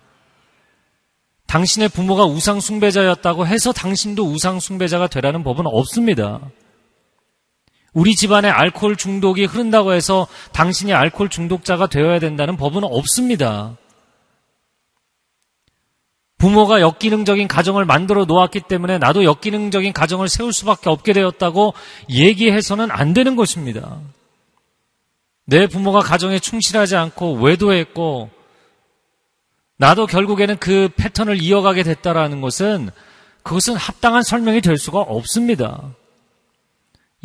당신의 1.48 1.90
부모가 1.90 2.26
우상 2.26 2.60
숭배자였다고 2.60 3.48
해서 3.48 3.74
당신도 3.74 4.24
우상 4.24 4.60
숭배자가 4.60 5.08
되라는 5.08 5.44
법은 5.44 5.66
없습니다. 5.66 6.42
우리 7.94 8.14
집안에 8.14 8.48
알코올 8.50 8.98
중독이 8.98 9.46
흐른다고 9.46 9.94
해서 9.94 10.28
당신이 10.54 10.94
알코올 10.94 11.30
중독자가 11.30 11.88
되어야 11.88 12.20
된다는 12.20 12.56
법은 12.56 12.84
없습니다. 12.84 13.78
부모가 16.39 16.79
역기능적인 16.79 17.48
가정을 17.50 17.86
만들어 17.86 18.25
놓았기 18.25 18.62
때문에 18.62 18.98
나도 18.98 19.25
역기능적인 19.25 19.91
가정을 19.93 20.29
세울 20.29 20.53
수밖에 20.53 20.89
없게 20.89 21.13
되었다고 21.13 21.74
얘기해서는 22.10 22.89
안 22.91 23.13
되는 23.13 23.36
것입니다. 23.36 24.00
내 25.46 25.67
부모가 25.67 26.00
가정에 26.00 26.39
충실하지 26.39 26.96
않고 26.96 27.34
외도했고 27.41 28.29
나도 29.77 30.08
결국에는 30.08 30.58
그 30.58 30.89
패턴을 30.96 31.41
이어가게 31.41 31.84
됐다라는 31.84 32.39
것은 32.39 32.89
그것은 33.43 33.75
합당한 33.75 34.24
설명이 34.24 34.62
될 34.62 34.77
수가 34.77 35.00
없습니다. 35.00 35.93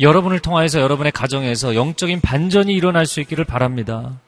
여러분을 0.01 0.39
통하여서 0.39 0.81
여러분의 0.81 1.13
가정에서 1.13 1.75
영적인 1.75 2.19
반전이 2.19 2.73
일어날 2.73 3.05
수 3.05 3.21
있기를 3.21 3.45
바랍니다. 3.45 4.19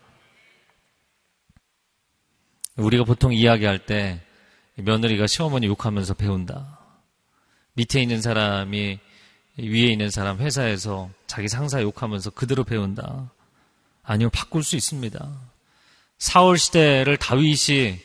우리가 2.77 3.03
보통 3.03 3.33
이야기할 3.33 3.79
때 3.79 4.21
며느리가 4.77 5.27
시어머니 5.27 5.67
욕하면서 5.67 6.13
배운다. 6.15 6.79
밑에 7.73 8.01
있는 8.01 8.21
사람이 8.21 8.99
위에 9.57 9.91
있는 9.91 10.09
사람 10.09 10.39
회사에서 10.39 11.09
자기 11.25 11.47
상사 11.47 11.81
욕하면서 11.81 12.31
그대로 12.31 12.63
배운다. 12.63 13.31
아니요, 14.03 14.29
바꿀 14.29 14.63
수 14.63 14.75
있습니다. 14.75 15.29
사월 16.19 16.57
시대를 16.57 17.17
다윗이 17.17 17.99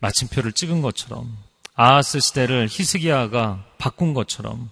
마침표를 0.00 0.52
찍은 0.52 0.82
것처럼 0.82 1.36
아하스 1.74 2.20
시대를 2.20 2.68
히스기야가 2.70 3.64
바꾼 3.78 4.14
것처럼 4.14 4.70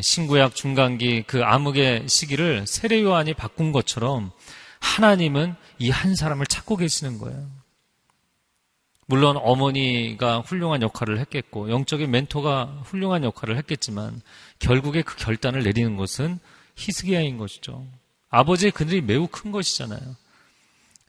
신구약 0.00 0.54
중간기 0.56 1.22
그 1.22 1.44
암흑의 1.44 2.08
시기를 2.08 2.66
세례 2.66 3.00
요한이 3.02 3.34
바꾼 3.34 3.70
것처럼 3.72 4.32
하나님은 4.80 5.54
이 5.78 5.90
한 5.90 6.14
사람을 6.14 6.46
찾고 6.46 6.76
계시는 6.76 7.18
거예요. 7.18 7.48
물론 9.06 9.36
어머니가 9.36 10.40
훌륭한 10.40 10.82
역할을 10.82 11.18
했겠고 11.20 11.70
영적인 11.70 12.10
멘토가 12.10 12.82
훌륭한 12.84 13.24
역할을 13.24 13.56
했겠지만 13.58 14.22
결국에 14.58 15.02
그 15.02 15.16
결단을 15.16 15.62
내리는 15.62 15.96
것은 15.96 16.38
히스기야인 16.76 17.38
것이죠. 17.38 17.86
아버지의 18.30 18.72
그늘이 18.72 19.02
매우 19.02 19.28
큰 19.28 19.52
것이잖아요. 19.52 20.00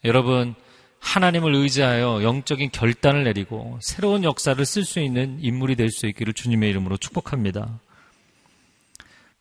여러분 0.04 0.56
하나님을 1.00 1.54
의지하여 1.56 2.24
영적인 2.24 2.72
결단을 2.72 3.24
내리고 3.24 3.78
새로운 3.82 4.24
역사를 4.24 4.64
쓸 4.66 4.84
수 4.84 5.00
있는 5.00 5.38
인물이 5.40 5.76
될 5.76 5.90
수 5.90 6.08
있기를 6.08 6.34
주님의 6.34 6.70
이름으로 6.72 6.98
축복합니다. 6.98 7.80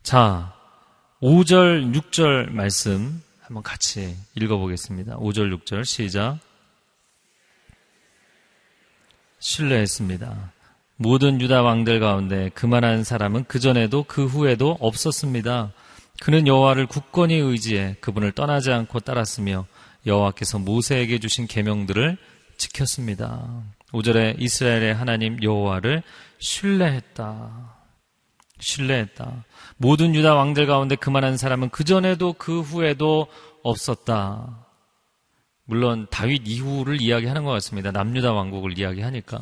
자, 0.03 0.55
5절, 1.23 1.95
6절 1.95 2.51
말씀 2.51 3.23
한번 3.41 3.63
같이 3.63 4.15
읽어보겠습니다. 4.35 5.17
5절, 5.17 5.59
6절 5.59 5.85
시작. 5.87 6.39
신뢰했습니다. 9.45 10.53
모든 10.97 11.39
유다 11.39 11.61
왕들 11.63 12.01
가운데 12.01 12.49
그만한 12.55 13.05
사람은 13.05 13.45
그전에도 13.45 14.05
그 14.05 14.25
후에도 14.25 14.79
없었습니다. 14.81 15.71
그는 16.21 16.47
여호와를 16.47 16.87
굳건히 16.87 17.35
의지해 17.35 17.97
그분을 18.01 18.33
떠나지 18.33 18.73
않고 18.73 19.01
따랐으며 19.01 19.67
여호와께서 20.07 20.61
모세에게 20.61 21.19
주신 21.19 21.47
계명들을 21.47 22.17
지켰습니다. 22.57 23.63
5절에 23.93 24.41
이스라엘의 24.41 24.95
하나님 24.95 25.43
여호와를 25.43 26.03
신뢰했다. 26.39 27.75
신뢰했다. 28.61 29.45
모든 29.77 30.15
유다 30.15 30.35
왕들 30.35 30.67
가운데 30.67 30.97
그만한 30.97 31.37
사람은 31.37 31.69
그전에도 31.69 32.33
그 32.33 32.63
후에도 32.63 33.27
없었다. 33.63 34.64
물론 35.65 36.07
다윗 36.11 36.43
이후를 36.47 37.01
이야기하는 37.01 37.45
것 37.45 37.51
같습니다. 37.53 37.91
남유다 37.91 38.33
왕국을 38.33 38.79
이야기하니까. 38.79 39.39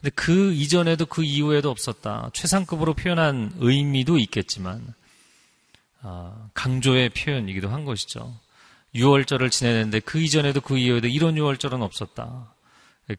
근데 0.00 0.10
그 0.14 0.52
이전에도 0.52 1.06
그 1.06 1.24
이후에도 1.24 1.70
없었다. 1.70 2.30
최상급으로 2.34 2.94
표현한 2.94 3.52
의미도 3.58 4.18
있겠지만 4.18 4.86
아, 6.02 6.48
강조의 6.52 7.10
표현이기도 7.10 7.70
한 7.70 7.84
것이죠. 7.84 8.34
6월절을 8.94 9.50
지내는데 9.50 10.00
그 10.00 10.20
이전에도 10.20 10.60
그 10.60 10.76
이후에도 10.76 11.08
이런 11.08 11.34
6월절은 11.34 11.80
없었다. 11.80 12.52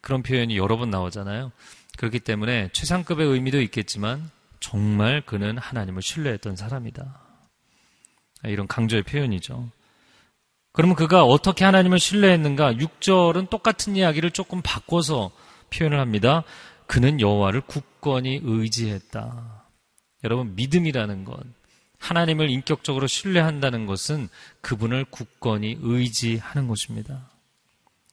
그런 0.00 0.22
표현이 0.22 0.56
여러 0.56 0.76
번 0.76 0.90
나오잖아요. 0.90 1.52
그렇기 1.98 2.20
때문에 2.20 2.70
최상급의 2.72 3.26
의미도 3.26 3.60
있겠지만 3.62 4.30
정말 4.60 5.20
그는 5.20 5.58
하나님을 5.58 6.02
신뢰했던 6.02 6.56
사람이다. 6.56 7.20
이런 8.44 8.66
강조의 8.66 9.02
표현이죠. 9.02 9.70
그러면 10.76 10.94
그가 10.94 11.24
어떻게 11.24 11.64
하나님을 11.64 11.98
신뢰했는가? 11.98 12.74
6절은 12.74 13.48
똑같은 13.48 13.96
이야기를 13.96 14.30
조금 14.32 14.60
바꿔서 14.60 15.30
표현을 15.70 15.98
합니다. 15.98 16.44
그는 16.86 17.18
여호와를 17.18 17.62
굳건히 17.62 18.40
의지했다. 18.42 19.64
여러분 20.22 20.54
믿음이라는 20.54 21.24
것, 21.24 21.40
하나님을 21.98 22.50
인격적으로 22.50 23.06
신뢰한다는 23.06 23.86
것은 23.86 24.28
그분을 24.60 25.06
굳건히 25.06 25.78
의지하는 25.80 26.68
것입니다. 26.68 27.30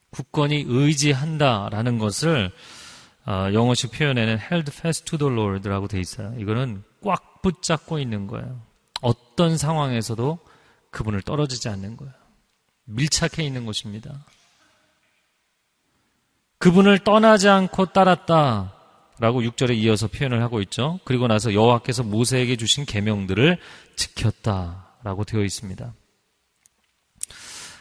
굳건히 0.10 0.64
의지한다라는 0.66 1.98
것을 1.98 2.50
어, 3.26 3.50
영어식 3.52 3.92
표현에는 3.92 4.38
held 4.40 4.72
fast 4.74 5.04
to 5.04 5.18
the 5.18 5.34
Lord라고 5.34 5.90
돼 5.90 6.00
있어요. 6.00 6.34
이거는 6.38 6.84
꽉 7.04 7.42
붙잡고 7.42 8.00
있는 8.00 8.26
거예요. 8.28 8.62
어떤 9.02 9.58
상황에서도 9.58 10.40
그분을 10.92 11.24
떨어지지 11.24 11.68
않는 11.68 11.98
거예요. 11.98 12.23
밀착해 12.86 13.46
있는 13.46 13.66
것입니다. 13.66 14.26
그분을 16.58 17.00
떠나지 17.00 17.50
않고 17.50 17.88
따랐다. 17.88 18.74
라고 19.20 19.42
6절에 19.42 19.76
이어서 19.78 20.08
표현을 20.08 20.42
하고 20.42 20.60
있죠. 20.62 21.00
그리고 21.06 21.28
나서 21.28 21.54
여호와께서 21.54 22.04
모세에게 22.04 22.56
주신 22.56 22.84
계명들을 22.86 23.58
지켰다 23.96 24.98
라고 25.04 25.24
되어 25.24 25.44
있습니다. 25.44 25.94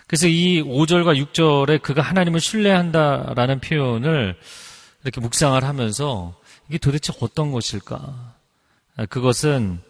그래서 0.06 0.28
이 0.28 0.62
5절과 0.62 1.32
6절에 1.32 1.80
그가 1.80 2.02
하나님을 2.02 2.38
신뢰한다라는 2.38 3.60
표현을 3.60 4.36
이렇게 5.04 5.20
묵상을 5.20 5.64
하면서 5.64 6.38
이게 6.68 6.76
도대체 6.78 7.14
어떤 7.20 7.50
것일까? 7.50 8.34
그것은 9.08 9.80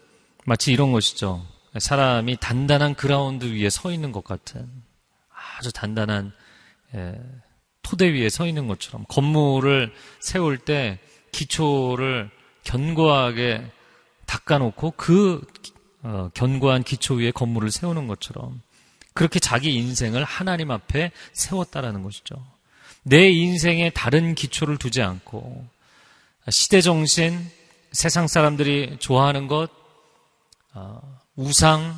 마치 0.45 0.71
이런 0.71 0.93
것이죠. 0.93 1.45
사람이 1.77 2.37
단단한 2.37 2.95
그라운드 2.95 3.45
위에 3.53 3.69
서 3.69 3.91
있는 3.91 4.11
것 4.11 4.23
같은 4.23 4.69
아주 5.63 5.71
단단한 5.71 6.33
예, 6.93 7.15
토대 7.83 8.11
위에 8.13 8.27
서 8.27 8.45
있는 8.45 8.67
것처럼 8.67 9.05
건물을 9.07 9.93
세울 10.19 10.57
때 10.57 10.99
기초를 11.31 12.29
견고하게 12.65 13.65
닦아놓고 14.25 14.91
그 14.97 15.41
어, 16.01 16.29
견고한 16.33 16.83
기초 16.83 17.15
위에 17.15 17.31
건물을 17.31 17.71
세우는 17.71 18.07
것처럼 18.07 18.61
그렇게 19.13 19.39
자기 19.39 19.73
인생을 19.75 20.25
하나님 20.25 20.69
앞에 20.69 21.11
세웠다라는 21.31 22.03
것이죠. 22.03 22.35
내 23.03 23.29
인생에 23.29 23.89
다른 23.91 24.35
기초를 24.35 24.77
두지 24.77 25.01
않고 25.01 25.65
시대 26.49 26.81
정신, 26.81 27.39
세상 27.93 28.27
사람들이 28.27 28.97
좋아하는 28.99 29.47
것, 29.47 29.69
어, 30.73 30.99
우상, 31.37 31.97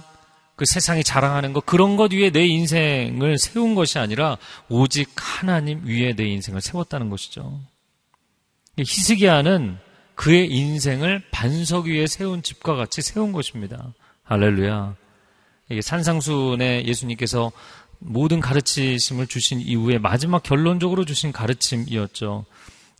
그 0.56 0.66
세상이 0.66 1.04
자랑하는 1.04 1.54
것 1.54 1.66
그런 1.66 1.98
것 1.98 2.14
위에 2.14 2.30
내 2.32 2.46
인생을 2.46 3.38
세운 3.38 3.76
것이 3.76 4.00
아니라 4.00 4.38
오직 4.70 5.10
하나님 5.16 5.86
위에 5.86 6.14
내 6.14 6.26
인생을 6.26 6.62
세웠다는 6.62 7.10
것이죠. 7.10 7.60
히스기야는 8.78 9.78
그의 10.16 10.50
인생을 10.50 11.24
반석 11.32 11.88
위에 11.88 12.08
세운 12.08 12.42
집과 12.42 12.76
같이 12.76 13.02
세운 13.02 13.32
것입니다. 13.32 13.94
할렐루야. 14.24 14.96
산상순에 15.82 16.86
예수님께서 16.86 17.52
모든 18.00 18.40
가르치심을 18.40 19.28
주신 19.28 19.60
이후에 19.60 19.98
마지막 19.98 20.44
결론적으로 20.44 21.06
주신 21.06 21.32
가르침이었죠. 21.32 22.46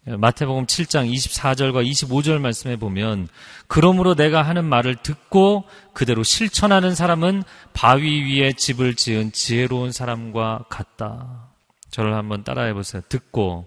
마태복음 0.08 0.68
7장 0.68 1.12
24절과 1.12 1.84
25절 1.90 2.40
말씀에 2.40 2.76
보면 2.76 3.28
그러므로 3.68 4.14
내가 4.14 4.44
하는 4.44 4.64
말을 4.64 4.98
듣고 4.98 5.64
그대로 5.94 6.22
실천하는 6.22 6.94
사람은 6.94 7.44
바위 7.74 8.22
위에 8.22 8.54
집을 8.54 8.96
지은 8.96 9.32
지혜로운 9.32 9.92
사람과 9.92 10.66
같다. 10.70 11.50
저를 11.90 12.14
한번 12.14 12.44
따라해 12.44 12.74
보세요. 12.74 13.02
듣고 13.10 13.66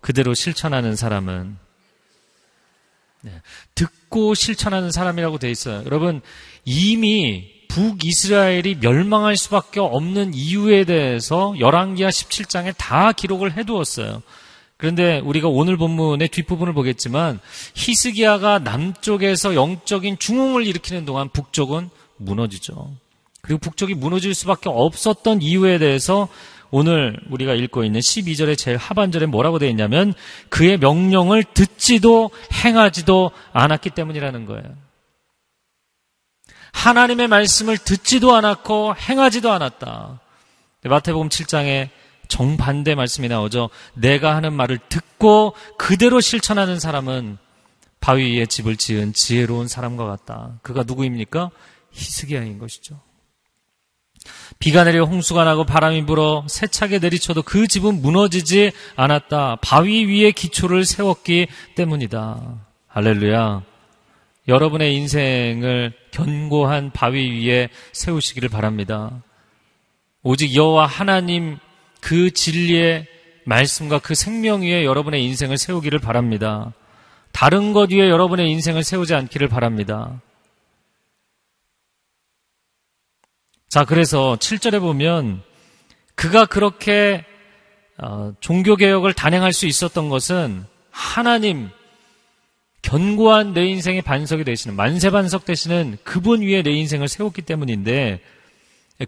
그대로 0.00 0.32
실천하는 0.34 0.94
사람은 0.94 1.56
네. 3.22 3.32
듣고 3.74 4.34
실천하는 4.34 4.90
사람이라고 4.92 5.38
돼 5.38 5.50
있어요. 5.50 5.82
여러분, 5.84 6.20
이미 6.64 7.50
북이스라엘이 7.68 8.76
멸망할 8.80 9.36
수밖에 9.36 9.80
없는 9.80 10.34
이유에 10.34 10.84
대해서 10.84 11.54
열왕기하 11.58 12.10
17장에 12.10 12.74
다 12.76 13.12
기록을 13.12 13.56
해 13.56 13.64
두었어요. 13.64 14.22
그런데 14.82 15.20
우리가 15.20 15.46
오늘 15.46 15.76
본문의 15.76 16.26
뒷부분을 16.26 16.72
보겠지만 16.72 17.38
히스기야가 17.76 18.58
남쪽에서 18.58 19.54
영적인 19.54 20.18
중흥을 20.18 20.66
일으키는 20.66 21.04
동안 21.04 21.28
북쪽은 21.28 21.88
무너지죠. 22.16 22.90
그리고 23.42 23.60
북쪽이 23.60 23.94
무너질 23.94 24.34
수밖에 24.34 24.68
없었던 24.68 25.40
이유에 25.40 25.78
대해서 25.78 26.26
오늘 26.72 27.16
우리가 27.30 27.54
읽고 27.54 27.84
있는 27.84 28.00
12절의 28.00 28.58
제일 28.58 28.76
하반절에 28.76 29.26
뭐라고 29.26 29.60
되어 29.60 29.68
있냐면 29.68 30.14
그의 30.48 30.78
명령을 30.78 31.44
듣지도 31.44 32.30
행하지도 32.64 33.30
않았기 33.52 33.90
때문이라는 33.90 34.46
거예요. 34.46 34.64
하나님의 36.72 37.28
말씀을 37.28 37.78
듣지도 37.78 38.34
않았고 38.34 38.96
행하지도 38.96 39.52
않았다. 39.52 40.18
마태복음 40.82 41.28
7장에 41.28 42.01
정반대 42.32 42.94
말씀이 42.94 43.28
나오죠. 43.28 43.68
내가 43.92 44.34
하는 44.34 44.54
말을 44.54 44.78
듣고 44.88 45.52
그대로 45.76 46.22
실천하는 46.22 46.80
사람은 46.80 47.36
바위 48.00 48.38
위에 48.38 48.46
집을 48.46 48.78
지은 48.78 49.12
지혜로운 49.12 49.68
사람과 49.68 50.06
같다. 50.06 50.58
그가 50.62 50.84
누구입니까? 50.86 51.50
히스기야인 51.90 52.58
것이죠. 52.58 52.98
비가 54.58 54.84
내려 54.84 55.04
홍수가 55.04 55.44
나고 55.44 55.64
바람이 55.64 56.06
불어 56.06 56.46
세차게 56.48 57.00
내리쳐도 57.00 57.42
그 57.42 57.66
집은 57.66 58.00
무너지지 58.00 58.72
않았다. 58.96 59.56
바위 59.56 60.06
위에 60.06 60.30
기초를 60.30 60.86
세웠기 60.86 61.48
때문이다. 61.74 62.66
할렐루야. 62.88 63.62
여러분의 64.48 64.96
인생을 64.96 65.92
견고한 66.12 66.92
바위 66.92 67.46
위에 67.46 67.68
세우시기를 67.92 68.48
바랍니다. 68.48 69.22
오직 70.22 70.54
여호와 70.56 70.86
하나님 70.86 71.58
그 72.02 72.32
진리의 72.32 73.06
말씀과 73.44 74.00
그 74.00 74.14
생명 74.14 74.62
위에 74.62 74.84
여러분의 74.84 75.24
인생을 75.24 75.56
세우기를 75.56 76.00
바랍니다. 76.00 76.74
다른 77.30 77.72
것 77.72 77.92
위에 77.92 78.10
여러분의 78.10 78.50
인생을 78.50 78.82
세우지 78.82 79.14
않기를 79.14 79.48
바랍니다. 79.48 80.20
자, 83.68 83.84
그래서 83.84 84.36
7절에 84.38 84.80
보면 84.80 85.42
그가 86.16 86.44
그렇게 86.44 87.24
어, 87.98 88.34
종교개혁을 88.40 89.14
단행할 89.14 89.52
수 89.52 89.66
있었던 89.66 90.08
것은 90.08 90.64
하나님, 90.90 91.70
견고한 92.82 93.54
내 93.54 93.64
인생의 93.64 94.02
반석이 94.02 94.42
되시는 94.42 94.76
만세반석 94.76 95.44
되시는 95.44 95.98
그분 96.02 96.42
위에 96.42 96.62
내 96.62 96.72
인생을 96.72 97.06
세웠기 97.06 97.42
때문인데 97.42 98.20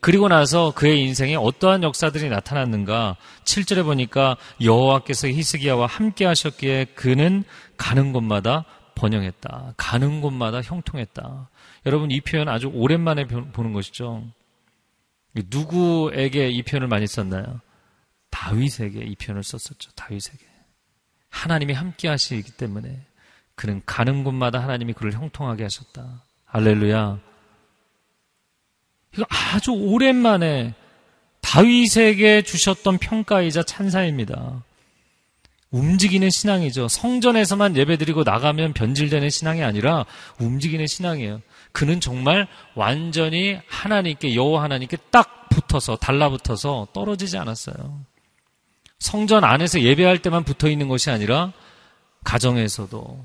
그리고 0.01 0.29
나서 0.29 0.73
그의 0.73 1.01
인생에 1.03 1.37
어떠한 1.37 1.83
역사들이 1.83 2.29
나타났는가 2.29 3.17
7절에 3.45 3.85
보니까 3.85 4.37
여호와께서 4.63 5.29
히스기야와 5.29 5.87
함께 5.87 6.25
하셨기에 6.25 6.87
그는 6.95 7.45
가는 7.77 8.13
곳마다 8.13 8.65
번영했다. 8.95 9.75
가는 9.77 10.21
곳마다 10.21 10.63
형통했다. 10.63 11.49
여러분 11.87 12.11
이 12.11 12.21
표현 12.21 12.49
아주 12.49 12.71
오랜만에 12.73 13.27
보는 13.27 13.73
것이죠. 13.73 14.25
누구에게 15.35 16.49
이 16.49 16.63
표현을 16.63 16.89
많이 16.89 17.07
썼나요? 17.07 17.61
다윗에게 18.31 19.01
이 19.01 19.15
표현을 19.17 19.43
썼었죠. 19.43 19.91
다윗에게. 19.93 20.45
하나님이 21.29 21.73
함께 21.73 22.09
하시기 22.09 22.53
때문에 22.53 23.05
그는 23.55 23.83
가는 23.87 24.25
곳마다 24.25 24.61
하나님이 24.61 24.93
그를 24.93 25.13
형통하게 25.13 25.65
하셨다. 25.65 26.23
할렐루야. 26.47 27.19
이거 29.15 29.25
아주 29.29 29.71
오랜만에 29.73 30.75
다윗에게 31.41 32.43
주셨던 32.43 32.99
평가이자 32.99 33.63
찬사입니다. 33.63 34.65
움직이는 35.71 36.31
신앙이죠. 36.31 36.87
성전에서만 36.89 37.77
예배드리고 37.77 38.23
나가면 38.23 38.75
변질되는 38.75 39.29
신앙이 39.29 39.65
아니라 39.65 40.07
움직이는 40.39 40.87
신앙이에요. 40.87 41.43
그는 41.73 42.01
정말 42.01 42.47
완전히 42.77 43.59
하나님께 43.67 44.37
여호와 44.37 44.63
하나님께 44.63 44.97
딱 45.11 45.49
붙어서 45.49 45.97
달라붙어서 45.97 46.89
떨어지지 46.93 47.39
않았어요. 47.39 48.01
성전 49.01 49.45
안에서 49.45 49.81
예배할 49.81 50.23
때만 50.23 50.45
붙어 50.45 50.69
있는 50.69 50.89
것이 50.89 51.11
아니라 51.11 51.53
가정에서도 52.23 53.25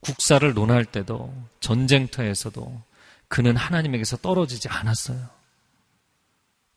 국사를 0.00 0.54
논할 0.54 0.84
때도 0.84 1.34
전쟁터에서도 1.60 2.82
그는 3.34 3.56
하나님에게서 3.56 4.18
떨어지지 4.18 4.68
않았어요. 4.68 5.18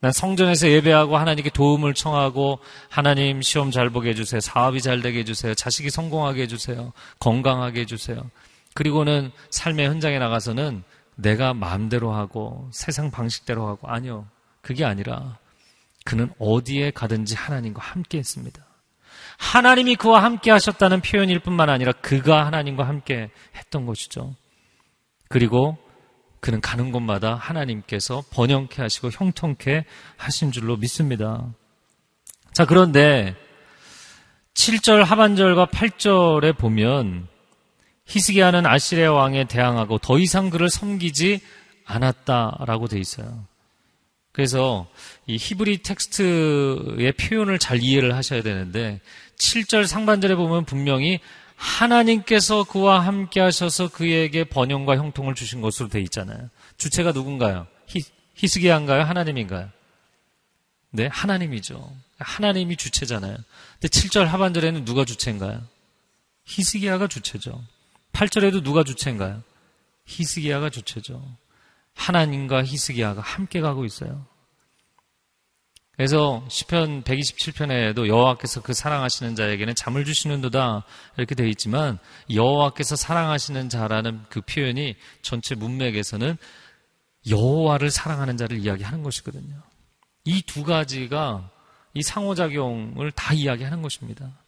난 0.00 0.10
성전에서 0.10 0.68
예배하고 0.68 1.16
하나님께 1.16 1.50
도움을 1.50 1.94
청하고 1.94 2.58
하나님 2.88 3.42
시험 3.42 3.70
잘 3.70 3.90
보게 3.90 4.08
해주세요. 4.08 4.40
사업이 4.40 4.82
잘 4.82 5.00
되게 5.00 5.20
해주세요. 5.20 5.54
자식이 5.54 5.90
성공하게 5.90 6.42
해주세요. 6.42 6.92
건강하게 7.20 7.82
해주세요. 7.82 8.28
그리고는 8.74 9.30
삶의 9.50 9.86
현장에 9.86 10.18
나가서는 10.18 10.82
내가 11.14 11.54
마음대로 11.54 12.12
하고 12.12 12.68
세상 12.72 13.12
방식대로 13.12 13.68
하고 13.68 13.86
아니요. 13.86 14.26
그게 14.60 14.84
아니라 14.84 15.38
그는 16.04 16.28
어디에 16.40 16.90
가든지 16.90 17.36
하나님과 17.36 17.80
함께 17.80 18.18
했습니다. 18.18 18.64
하나님이 19.38 19.94
그와 19.94 20.24
함께 20.24 20.50
하셨다는 20.50 21.02
표현일 21.02 21.38
뿐만 21.38 21.70
아니라 21.70 21.92
그가 21.92 22.46
하나님과 22.46 22.82
함께 22.82 23.30
했던 23.54 23.86
것이죠. 23.86 24.34
그리고 25.28 25.78
그는 26.40 26.60
가는 26.60 26.92
곳마다 26.92 27.34
하나님께서 27.34 28.22
번영케 28.30 28.80
하시고 28.80 29.10
형통케 29.10 29.84
하신 30.16 30.52
줄로 30.52 30.76
믿습니다. 30.76 31.46
자, 32.52 32.64
그런데 32.64 33.34
7절 34.54 35.04
하반절과 35.04 35.66
8절에 35.66 36.56
보면 36.56 37.28
히스기야는 38.06 38.66
아시레 38.66 39.06
왕에 39.06 39.44
대항하고 39.44 39.98
더 39.98 40.18
이상 40.18 40.50
그를 40.50 40.68
섬기지 40.70 41.40
않았다라고 41.84 42.88
돼 42.88 42.98
있어요. 42.98 43.44
그래서 44.32 44.86
이 45.26 45.36
히브리 45.36 45.82
텍스트의 45.82 47.12
표현을 47.12 47.58
잘 47.58 47.82
이해를 47.82 48.14
하셔야 48.14 48.42
되는데 48.42 49.00
7절 49.36 49.86
상반절에 49.86 50.36
보면 50.36 50.64
분명히 50.64 51.20
하나님께서 51.58 52.62
그와 52.64 53.00
함께 53.00 53.40
하셔서 53.40 53.88
그에게 53.88 54.44
번영과 54.44 54.96
형통을 54.96 55.34
주신 55.34 55.60
것으로 55.60 55.88
돼 55.88 56.00
있잖아요. 56.02 56.48
주체가 56.76 57.12
누군가요? 57.12 57.66
히, 57.86 58.00
히스기야인가요? 58.36 59.02
하나님인가요? 59.02 59.68
네, 60.90 61.08
하나님이죠. 61.08 61.92
하나님이 62.18 62.76
주체잖아요. 62.76 63.36
근데 63.36 63.88
7절 63.88 64.24
하반절에는 64.24 64.84
누가 64.84 65.04
주체인가요? 65.04 65.62
히스기야가 66.44 67.08
주체죠. 67.08 67.62
8절에도 68.12 68.62
누가 68.62 68.84
주체인가요? 68.84 69.42
히스기야가 70.06 70.70
주체죠. 70.70 71.22
하나님과 71.94 72.64
히스기야가 72.64 73.20
함께 73.20 73.60
가고 73.60 73.84
있어요. 73.84 74.24
그래서 75.98 76.44
시편 76.48 77.02
127편에도 77.02 78.06
여호와께서 78.06 78.62
그 78.62 78.72
사랑하시는 78.72 79.34
자에게는 79.34 79.74
잠을 79.74 80.04
주시는도다 80.04 80.84
이렇게 81.16 81.34
되어 81.34 81.48
있지만 81.48 81.98
여호와께서 82.32 82.94
사랑하시는 82.94 83.68
자라는 83.68 84.20
그 84.28 84.40
표현이 84.42 84.94
전체 85.22 85.56
문맥에서는 85.56 86.36
여호와를 87.28 87.90
사랑하는 87.90 88.36
자를 88.36 88.58
이야기하는 88.58 89.02
것이거든요. 89.02 89.56
이 90.24 90.40
두 90.42 90.62
가지가 90.62 91.50
이 91.94 92.02
상호작용을 92.02 93.10
다 93.10 93.34
이야기하는 93.34 93.82
것입니다. 93.82 94.38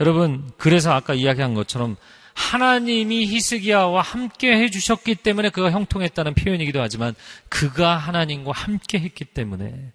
여러분 0.00 0.52
그래서 0.58 0.92
아까 0.92 1.14
이야기한 1.14 1.54
것처럼 1.54 1.96
하나님이 2.34 3.24
히스기야와 3.24 4.02
함께 4.02 4.52
해주셨기 4.58 5.14
때문에 5.14 5.48
그가 5.48 5.70
형통했다는 5.70 6.34
표현이기도 6.34 6.82
하지만 6.82 7.14
그가 7.48 7.96
하나님과 7.96 8.52
함께 8.52 8.98
했기 8.98 9.24
때문에 9.24 9.94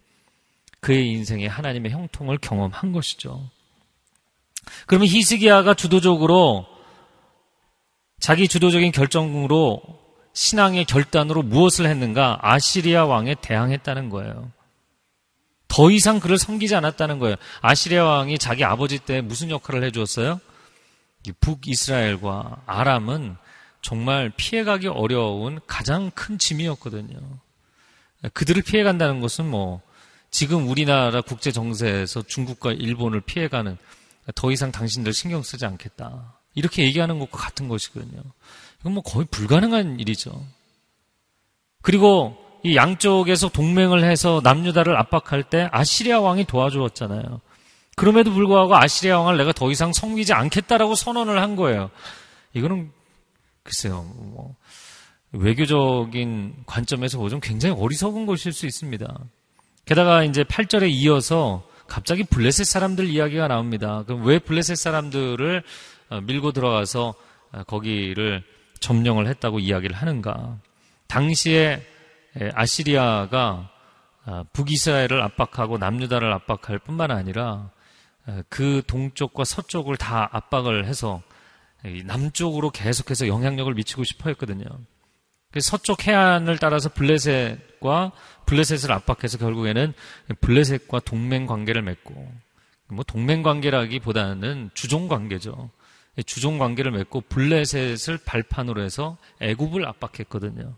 그의 0.79 1.09
인생에 1.11 1.47
하나님의 1.47 1.91
형통을 1.91 2.37
경험한 2.37 2.91
것이죠. 2.91 3.49
그러면 4.85 5.07
히스기야가 5.07 5.73
주도적으로 5.73 6.65
자기 8.19 8.47
주도적인 8.47 8.91
결정으로 8.91 9.81
신앙의 10.33 10.85
결단으로 10.85 11.41
무엇을 11.41 11.85
했는가? 11.87 12.39
아시리아 12.41 13.05
왕에 13.05 13.35
대항했다는 13.41 14.09
거예요. 14.09 14.51
더 15.67 15.91
이상 15.91 16.19
그를 16.19 16.37
섬기지 16.37 16.75
않았다는 16.75 17.19
거예요. 17.19 17.35
아시리아 17.61 18.03
왕이 18.03 18.37
자기 18.37 18.63
아버지 18.63 18.99
때 18.99 19.21
무슨 19.21 19.49
역할을 19.49 19.83
해주었어요? 19.85 20.39
북이스라엘과 21.39 22.63
아람은 22.65 23.35
정말 23.81 24.31
피해가기 24.35 24.87
어려운 24.87 25.59
가장 25.67 26.11
큰 26.11 26.37
짐이었거든요. 26.37 27.17
그들을 28.33 28.61
피해간다는 28.63 29.21
것은 29.21 29.49
뭐 29.49 29.81
지금 30.31 30.69
우리나라 30.69 31.21
국제 31.21 31.51
정세에서 31.51 32.21
중국과 32.23 32.73
일본을 32.73 33.21
피해가는 33.21 33.77
더 34.35 34.51
이상 34.51 34.71
당신들 34.71 35.13
신경 35.13 35.41
쓰지 35.41 35.65
않겠다. 35.65 36.39
이렇게 36.55 36.83
얘기하는 36.83 37.19
것과 37.19 37.37
같은 37.37 37.67
것이거든요. 37.67 38.21
이건 38.81 38.93
뭐 38.93 39.03
거의 39.03 39.25
불가능한 39.29 39.99
일이죠. 39.99 40.45
그리고 41.81 42.37
이 42.63 42.75
양쪽에서 42.75 43.49
동맹을 43.49 44.03
해서 44.03 44.41
남유다를 44.43 44.97
압박할 44.97 45.43
때 45.43 45.69
아시리아 45.71 46.19
왕이 46.19 46.45
도와주었잖아요. 46.45 47.41
그럼에도 47.95 48.31
불구하고 48.31 48.75
아시리아 48.75 49.19
왕을 49.19 49.37
내가 49.37 49.51
더 49.51 49.71
이상 49.71 49.93
섬기지 49.93 50.33
않겠다라고 50.33 50.95
선언을 50.95 51.41
한 51.41 51.55
거예요. 51.55 51.89
이거는 52.53 52.91
글쎄요, 53.63 54.03
뭐 54.15 54.55
외교적인 55.31 56.63
관점에서 56.65 57.17
보면 57.17 57.39
굉장히 57.39 57.75
어리석은 57.79 58.25
것일 58.25 58.51
수 58.51 58.65
있습니다. 58.65 59.05
게다가 59.85 60.23
이제 60.23 60.43
8절에 60.43 60.89
이어서 60.91 61.67
갑자기 61.87 62.23
블레셋 62.23 62.65
사람들 62.65 63.05
이야기가 63.05 63.47
나옵니다. 63.47 64.03
그럼 64.05 64.25
왜 64.25 64.39
블레셋 64.39 64.77
사람들을 64.77 65.63
어, 66.09 66.21
밀고 66.21 66.51
들어가서 66.51 67.13
어, 67.51 67.63
거기를 67.63 68.43
점령을 68.79 69.27
했다고 69.27 69.59
이야기를 69.59 69.95
하는가? 69.95 70.57
당시에 71.07 71.81
아시리아가 72.53 73.69
어, 74.25 74.43
북이스라엘을 74.53 75.21
압박하고 75.21 75.77
남유다를 75.77 76.31
압박할 76.31 76.79
뿐만 76.79 77.11
아니라 77.11 77.71
그 78.47 78.83
동쪽과 78.85 79.43
서쪽을 79.43 79.97
다 79.97 80.29
압박을 80.31 80.85
해서 80.85 81.23
남쪽으로 82.05 82.69
계속해서 82.69 83.27
영향력을 83.27 83.73
미치고 83.73 84.03
싶어 84.03 84.29
했거든요. 84.29 84.65
서쪽 85.57 86.05
해안을 86.05 86.59
따라서 86.59 86.89
블레셋과 86.89 88.12
블레셋을 88.45 88.91
압박해서 88.91 89.38
결국에는 89.39 89.93
블레셋과 90.41 90.99
동맹 90.99 91.47
관계를 91.47 91.81
맺고 91.81 92.31
뭐 92.89 93.03
동맹 93.03 93.41
관계라기보다는 93.41 94.71
주종 94.73 95.07
관계죠. 95.07 95.71
주종 96.25 96.57
관계를 96.57 96.91
맺고 96.91 97.21
블레셋을 97.21 98.19
발판으로 98.25 98.83
해서 98.83 99.17
애굽을 99.41 99.88
압박했거든요. 99.88 100.75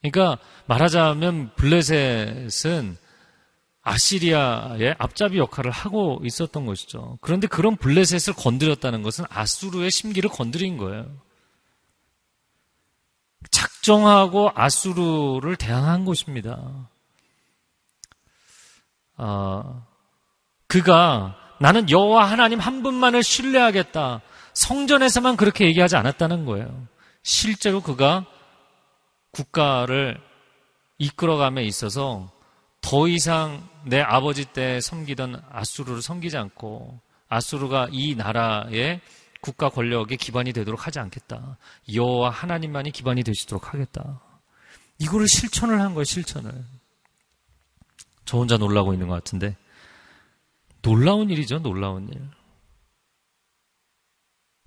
그러니까 0.00 0.38
말하자면 0.66 1.54
블레셋은 1.56 2.96
아시리아의 3.82 4.94
앞잡이 4.98 5.38
역할을 5.38 5.70
하고 5.70 6.20
있었던 6.24 6.66
것이죠. 6.66 7.18
그런데 7.20 7.46
그런 7.46 7.76
블레셋을 7.76 8.34
건드렸다는 8.36 9.02
것은 9.02 9.24
아수르의 9.28 9.90
심기를 9.90 10.30
건드린 10.30 10.76
거예요. 10.76 11.06
작정하고 13.50 14.50
아수르를 14.54 15.56
대항한 15.56 16.04
것입니다. 16.04 16.58
어, 19.16 19.86
그가 20.66 21.36
나는 21.60 21.90
여호와 21.90 22.30
하나님 22.30 22.60
한 22.60 22.82
분만을 22.82 23.22
신뢰하겠다. 23.22 24.20
성전에서만 24.54 25.36
그렇게 25.36 25.66
얘기하지 25.66 25.96
않았다는 25.96 26.44
거예요. 26.44 26.86
실제로 27.22 27.80
그가 27.80 28.24
국가를 29.32 30.20
이끌어감에 30.98 31.64
있어서 31.64 32.30
더 32.80 33.08
이상 33.08 33.68
내 33.84 34.00
아버지 34.00 34.44
때 34.44 34.80
섬기던 34.80 35.42
아수르를 35.50 36.02
섬기지 36.02 36.36
않고 36.36 37.00
아수르가 37.28 37.88
이 37.92 38.14
나라의 38.14 39.00
국가 39.40 39.68
권력의 39.68 40.16
기반이 40.16 40.52
되도록 40.52 40.86
하지 40.86 40.98
않겠다. 40.98 41.58
여호와 41.92 42.30
하나님만이 42.30 42.90
기반이 42.90 43.22
되시도록 43.22 43.72
하겠다. 43.72 44.20
이거를 44.98 45.26
실천을 45.28 45.80
한 45.80 45.94
거예요, 45.94 46.04
실천을. 46.04 46.64
저 48.24 48.38
혼자 48.38 48.56
놀라고 48.56 48.92
있는 48.92 49.08
것 49.08 49.14
같은데. 49.14 49.56
놀라운 50.82 51.30
일이죠, 51.30 51.60
놀라운 51.60 52.08
일. 52.08 52.20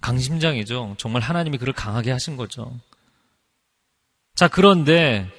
강심장이죠. 0.02 0.96
정말 0.98 1.22
하나님이 1.22 1.58
그를 1.58 1.74
강하게 1.74 2.12
하신 2.12 2.38
거죠. 2.38 2.80
자, 4.36 4.48
그런데 4.48 5.30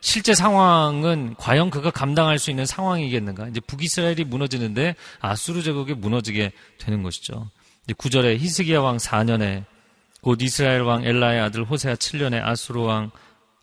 실제 0.00 0.34
상황은 0.34 1.34
과연 1.38 1.70
그가 1.70 1.90
감당할 1.90 2.38
수 2.38 2.50
있는 2.50 2.66
상황이겠는가? 2.66 3.48
이제 3.48 3.60
북이스라엘이 3.60 4.24
무너지는데 4.24 4.94
아수르 5.20 5.62
제국이 5.62 5.94
무너지게 5.94 6.52
되는 6.78 7.02
것이죠. 7.02 7.50
9절에 7.88 8.38
히스기야 8.38 8.80
왕 8.80 8.96
4년에 8.96 9.64
곧 10.20 10.40
이스라엘 10.40 10.82
왕 10.82 11.04
엘라의 11.04 11.40
아들 11.40 11.64
호세아 11.64 11.94
7년에 11.96 12.40
아수르 12.42 12.80
왕 12.82 13.10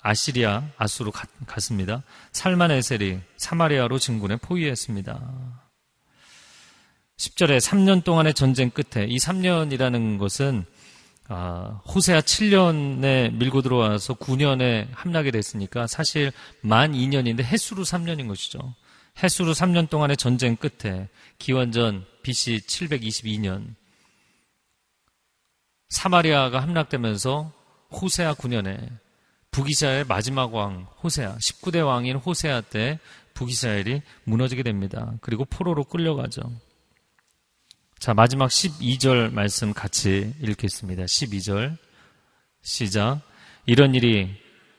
아시리아 0.02 0.64
아수르 0.78 1.12
갔습니다. 1.48 2.04
살만 2.32 2.72
에셀이 2.72 3.20
사마리아로 3.38 3.98
진군에 3.98 4.36
포위했습니다. 4.38 5.60
10절에 7.18 7.60
3년 7.60 8.04
동안의 8.04 8.34
전쟁 8.34 8.70
끝에 8.70 9.06
이 9.06 9.18
3년이라는 9.18 10.18
것은 10.20 10.66
아, 11.28 11.82
호세아 11.86 12.22
7년에 12.22 13.34
밀고 13.34 13.62
들어와서 13.62 14.16
9년에 14.16 14.88
함락이 14.94 15.32
됐으니까 15.32 15.86
사실 15.86 16.32
만 16.62 16.94
2년인데 16.94 17.44
해수로 17.44 17.84
3년인 17.84 18.28
것이죠. 18.28 18.74
해수로 19.22 19.54
3년 19.54 19.90
동안의 19.90 20.18
전쟁 20.18 20.56
끝에 20.56 21.08
기원전 21.38 22.06
BC 22.24 22.62
722년 22.68 23.76
사마리아가 25.90 26.62
함락되면서 26.62 27.52
호세아 27.92 28.36
9년에 28.36 28.90
북이스라엘 29.52 30.06
마지막 30.06 30.54
왕 30.54 30.88
호세아 31.04 31.38
19대 31.38 31.86
왕인 31.86 32.18
호세아 32.18 32.62
때 32.62 33.00
북이스라엘이 33.34 34.02
무너지게 34.26 34.64
됩니다. 34.64 35.14
그리고 35.22 35.46
포로로 35.46 35.84
끌려가죠. 35.84 36.42
자, 37.98 38.14
마지막 38.14 38.50
12절 38.50 39.34
말씀 39.34 39.74
같이 39.74 40.34
읽겠습니다. 40.42 41.04
12절 41.04 41.78
시작. 42.62 43.22
이런 43.66 43.96
일이 43.96 44.30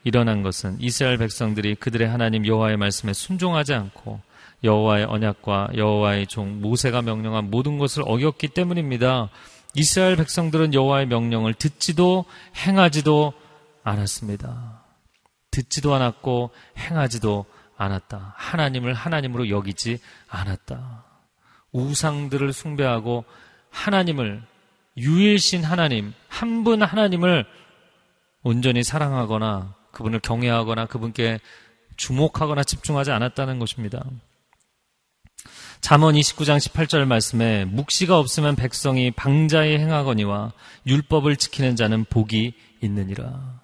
일어난 0.04 0.42
것은 0.42 0.76
이스라엘 0.80 1.18
백성들이 1.18 1.74
그들의 1.74 2.08
하나님 2.08 2.46
여호와의 2.46 2.76
말씀에 2.76 3.12
순종하지 3.12 3.74
않고 3.74 4.20
여호와의 4.64 5.04
언약과 5.04 5.70
여호와의 5.76 6.26
종 6.28 6.60
모세가 6.60 7.02
명령한 7.02 7.50
모든 7.50 7.78
것을 7.78 8.04
어겼기 8.06 8.48
때문입니다. 8.48 9.30
이스라엘 9.74 10.16
백성들은 10.16 10.74
여호와의 10.74 11.06
명령을 11.06 11.54
듣지도 11.54 12.24
행하지도 12.56 13.32
않았습니다. 13.84 14.84
듣지도 15.50 15.94
않았고 15.94 16.50
행하지도 16.78 17.46
않았다. 17.76 18.34
하나님을 18.36 18.94
하나님으로 18.94 19.48
여기지 19.48 19.98
않았다. 20.28 21.04
우상들을 21.72 22.52
숭배하고 22.52 23.24
하나님을 23.70 24.42
유일신 24.96 25.64
하나님, 25.64 26.12
한 26.28 26.64
분 26.64 26.82
하나님을 26.82 27.46
온전히 28.42 28.82
사랑하거나 28.82 29.74
그분을 29.92 30.20
경외하거나 30.20 30.86
그분께 30.86 31.38
주목하거나 31.96 32.64
집중하지 32.64 33.12
않았다는 33.12 33.58
것입니다. 33.58 34.04
잠언 35.80 36.14
29장 36.14 36.58
18절 36.58 37.06
말씀에 37.06 37.64
묵시가 37.64 38.18
없으면 38.18 38.54
백성이 38.54 39.10
방자에 39.10 39.78
행하거니와 39.78 40.52
율법을 40.86 41.36
지키는 41.36 41.74
자는 41.76 42.04
복이 42.04 42.52
있느니라. 42.82 43.60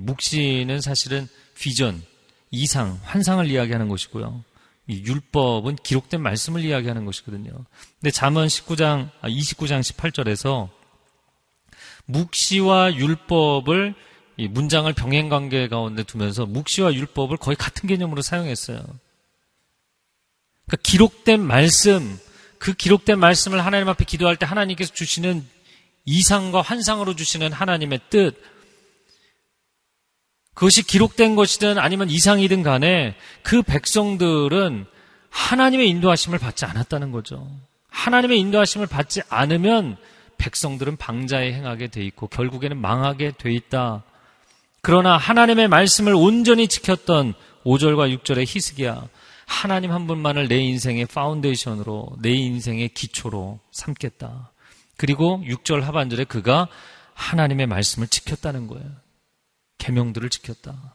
묵시는 0.00 0.80
사실은 0.80 1.28
비전, 1.58 2.02
이상, 2.50 2.98
환상을 3.02 3.50
이야기하는 3.50 3.88
것이고요. 3.88 4.44
이 4.86 5.02
율법은 5.04 5.76
기록된 5.76 6.20
말씀을 6.20 6.64
이야기하는 6.64 7.04
것이거든요. 7.04 7.52
근데 8.00 8.10
잠언 8.10 8.46
19장 8.46 9.10
29장 9.22 9.78
아, 9.78 9.80
18절에서 9.80 10.68
묵시와 12.06 12.94
율법을 12.94 13.94
이 14.36 14.48
문장을 14.48 14.92
병행 14.92 15.28
관계 15.28 15.68
가운데 15.68 16.02
두면서 16.02 16.46
묵시와 16.46 16.94
율법을 16.94 17.36
거의 17.36 17.56
같은 17.56 17.88
개념으로 17.88 18.22
사용했어요. 18.22 18.82
그러니까 20.70 20.76
기록된 20.82 21.44
말씀, 21.44 22.16
그 22.58 22.74
기록된 22.74 23.18
말씀을 23.18 23.64
하나님 23.66 23.88
앞에 23.88 24.04
기도할 24.04 24.36
때 24.36 24.46
하나님께서 24.46 24.94
주시는 24.94 25.44
이상과 26.04 26.62
환상으로 26.62 27.16
주시는 27.16 27.52
하나님의 27.52 28.00
뜻, 28.08 28.40
그것이 30.54 30.84
기록된 30.84 31.34
것이든 31.34 31.78
아니면 31.78 32.08
이상이든 32.08 32.62
간에 32.62 33.16
그 33.42 33.62
백성들은 33.62 34.86
하나님의 35.30 35.88
인도하심을 35.88 36.38
받지 36.38 36.64
않았다는 36.64 37.10
거죠. 37.10 37.48
하나님의 37.88 38.38
인도하심을 38.38 38.86
받지 38.86 39.22
않으면 39.28 39.96
백성들은 40.38 40.96
방자에 40.98 41.52
행하게 41.52 41.88
돼 41.88 42.04
있고 42.04 42.28
결국에는 42.28 42.76
망하게 42.76 43.32
돼 43.36 43.52
있다. 43.52 44.04
그러나 44.82 45.16
하나님의 45.16 45.68
말씀을 45.68 46.14
온전히 46.14 46.68
지켰던 46.68 47.34
5절과 47.64 48.16
6절의 48.18 48.44
히스기야 48.46 49.08
하나님 49.50 49.90
한 49.90 50.06
분만을 50.06 50.46
내 50.46 50.58
인생의 50.58 51.06
foundation으로 51.06 52.16
내 52.22 52.30
인생의 52.30 52.90
기초로 52.90 53.58
삼겠다. 53.72 54.52
그리고 54.96 55.42
6절 55.44 55.80
하반절에 55.80 56.24
그가 56.24 56.68
하나님의 57.14 57.66
말씀을 57.66 58.06
지켰다는 58.06 58.68
거예요. 58.68 58.88
계명들을 59.78 60.30
지켰다. 60.30 60.94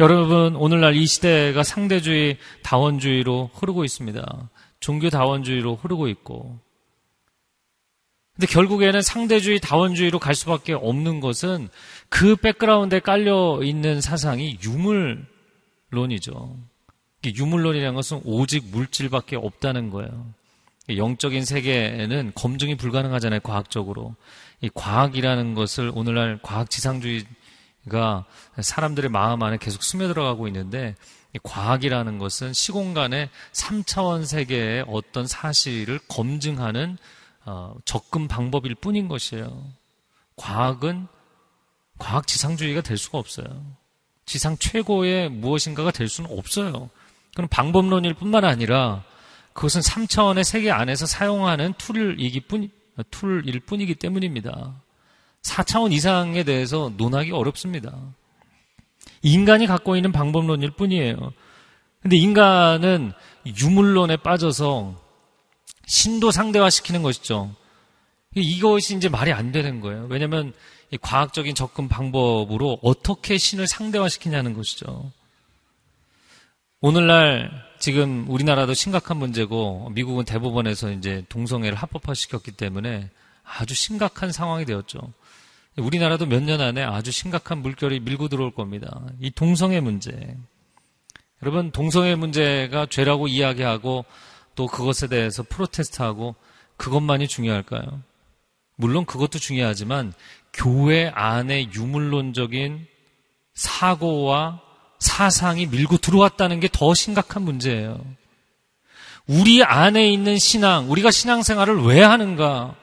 여러분, 0.00 0.54
오늘날 0.54 0.94
이 0.94 1.06
시대가 1.06 1.62
상대주의, 1.62 2.36
다원주의로 2.62 3.50
흐르고 3.54 3.84
있습니다. 3.84 4.50
종교 4.80 5.08
다원주의로 5.08 5.76
흐르고 5.76 6.08
있고, 6.08 6.60
근데 8.34 8.46
결국에는 8.46 9.02
상대주의, 9.02 9.60
다원주의로 9.60 10.18
갈 10.18 10.34
수밖에 10.34 10.72
없는 10.72 11.20
것은 11.20 11.68
그 12.08 12.36
백그라운드에 12.36 13.00
깔려 13.00 13.60
있는 13.62 14.00
사상이 14.00 14.58
유물론이죠. 14.62 16.56
유물론이라는 17.24 17.94
것은 17.94 18.22
오직 18.24 18.64
물질밖에 18.70 19.36
없다는 19.36 19.90
거예요. 19.90 20.26
영적인 20.88 21.44
세계에는 21.44 22.32
검증이 22.34 22.76
불가능하잖아요, 22.76 23.40
과학적으로. 23.40 24.16
이 24.62 24.70
과학이라는 24.72 25.54
것을 25.54 25.92
오늘날 25.94 26.40
과학 26.42 26.70
지상주의가 26.70 28.24
사람들의 28.60 29.10
마음 29.10 29.42
안에 29.42 29.58
계속 29.58 29.82
스며들어가고 29.82 30.48
있는데, 30.48 30.96
이 31.34 31.38
과학이라는 31.42 32.18
것은 32.18 32.52
시공간의 32.52 33.28
3차원 33.52 34.26
세계의 34.26 34.84
어떤 34.88 35.26
사실을 35.26 36.00
검증하는 36.08 36.92
어, 36.92 36.98
접근 37.84 38.28
방법일 38.28 38.74
뿐인 38.74 39.08
것이에요. 39.08 39.64
과학은 40.36 41.06
과학 41.98 42.26
지상주의가 42.26 42.80
될 42.80 42.96
수가 42.96 43.18
없어요. 43.18 43.46
지상 44.24 44.56
최고의 44.56 45.28
무엇인가가 45.28 45.90
될 45.90 46.08
수는 46.08 46.36
없어요. 46.36 46.90
그럼 47.34 47.48
방법론일 47.48 48.14
뿐만 48.14 48.44
아니라 48.44 49.04
그것은 49.52 49.80
3차원의 49.80 50.44
세계 50.44 50.70
안에서 50.70 51.06
사용하는 51.06 51.74
툴이기 51.74 52.40
뿐, 52.40 52.70
툴일 53.10 53.60
뿐이기 53.60 53.94
때문입니다. 53.96 54.74
4차원 55.42 55.92
이상에 55.92 56.44
대해서 56.44 56.92
논하기 56.96 57.32
어렵습니다. 57.32 57.92
인간이 59.22 59.66
갖고 59.66 59.96
있는 59.96 60.12
방법론일 60.12 60.72
뿐이에요. 60.72 61.32
근데 62.00 62.16
인간은 62.16 63.12
유물론에 63.46 64.16
빠져서 64.18 65.01
신도 65.86 66.30
상대화시키는 66.30 67.02
것이죠. 67.02 67.54
이것이 68.34 68.96
이제 68.96 69.08
말이 69.08 69.32
안 69.32 69.52
되는 69.52 69.80
거예요. 69.80 70.06
왜냐하면 70.08 70.52
과학적인 71.00 71.54
접근 71.54 71.88
방법으로 71.88 72.78
어떻게 72.82 73.38
신을 73.38 73.66
상대화시키냐는 73.66 74.54
것이죠. 74.54 75.10
오늘날 76.80 77.50
지금 77.78 78.26
우리나라도 78.28 78.74
심각한 78.74 79.16
문제고 79.16 79.90
미국은 79.94 80.24
대법원에서 80.24 80.92
이제 80.92 81.24
동성애를 81.28 81.76
합법화시켰기 81.76 82.52
때문에 82.52 83.10
아주 83.44 83.74
심각한 83.74 84.32
상황이 84.32 84.64
되었죠. 84.64 84.98
우리나라도 85.76 86.26
몇 86.26 86.42
년 86.42 86.60
안에 86.60 86.82
아주 86.82 87.10
심각한 87.10 87.58
물결이 87.58 88.00
밀고 88.00 88.28
들어올 88.28 88.52
겁니다. 88.52 89.02
이 89.20 89.30
동성애 89.30 89.80
문제. 89.80 90.36
여러분, 91.42 91.70
동성애 91.70 92.14
문제가 92.14 92.86
죄라고 92.86 93.26
이야기하고 93.26 94.04
또 94.54 94.66
그것에 94.66 95.08
대해서 95.08 95.42
프로테스트하고 95.42 96.34
그것만이 96.76 97.28
중요할까요? 97.28 98.02
물론 98.76 99.04
그것도 99.04 99.38
중요하지만 99.38 100.12
교회 100.52 101.08
안에 101.14 101.70
유물론적인 101.72 102.86
사고와 103.54 104.60
사상이 104.98 105.66
밀고 105.66 105.98
들어왔다는 105.98 106.60
게 106.60 106.68
더 106.72 106.94
심각한 106.94 107.42
문제예요. 107.42 108.04
우리 109.26 109.62
안에 109.62 110.10
있는 110.10 110.38
신앙, 110.38 110.90
우리가 110.90 111.10
신앙생활을 111.10 111.82
왜 111.84 112.02
하는가? 112.02 112.74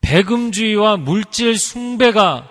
배금주의와 0.00 0.96
물질 0.96 1.58
숭배가 1.58 2.48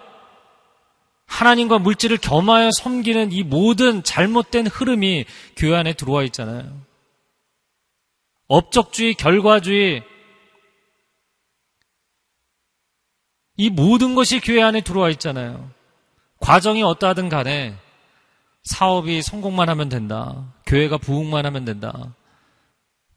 하나님과 1.28 1.80
물질을 1.80 2.18
겸하여 2.18 2.72
섬기는 2.72 3.32
이 3.32 3.44
모든 3.44 4.02
잘못된 4.04 4.68
흐름이 4.68 5.26
교회 5.56 5.76
안에 5.76 5.94
들어와 5.94 6.24
있잖아요. 6.24 6.87
업적주의, 8.48 9.14
결과주의, 9.14 10.04
이 13.58 13.70
모든 13.70 14.16
것이 14.16 14.40
교회 14.40 14.62
안에 14.62 14.82
들어와 14.82 15.10
있잖아요. 15.10 15.72
과정이 16.40 16.84
어떠하든 16.84 17.30
간에 17.30 17.76
사업이 18.64 19.22
성공만 19.22 19.70
하면 19.70 19.90
된다. 19.90 20.54
교회가 20.66 20.98
부흥만 20.98 21.46
하면 21.46 21.66
된다. 21.66 22.14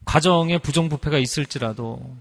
과정에 0.05 0.57
부정부패가 0.57 1.19
있을지라도 1.19 2.17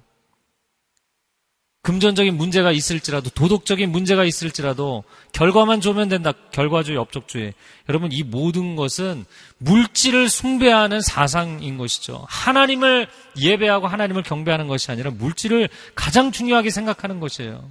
금전적인 1.82 2.36
문제가 2.36 2.72
있을지라도 2.72 3.30
도덕적인 3.30 3.90
문제가 3.90 4.24
있을지라도 4.24 5.02
결과만 5.32 5.80
좋으면 5.80 6.10
된다. 6.10 6.32
결과주의, 6.52 6.98
업적주의. 6.98 7.54
여러분 7.88 8.12
이 8.12 8.22
모든 8.22 8.76
것은 8.76 9.24
물질을 9.58 10.28
숭배하는 10.28 11.00
사상인 11.00 11.78
것이죠. 11.78 12.26
하나님을 12.28 13.08
예배하고 13.38 13.86
하나님을 13.86 14.22
경배하는 14.22 14.68
것이 14.68 14.90
아니라 14.90 15.10
물질을 15.10 15.70
가장 15.94 16.32
중요하게 16.32 16.68
생각하는 16.68 17.18
것이에요. 17.18 17.66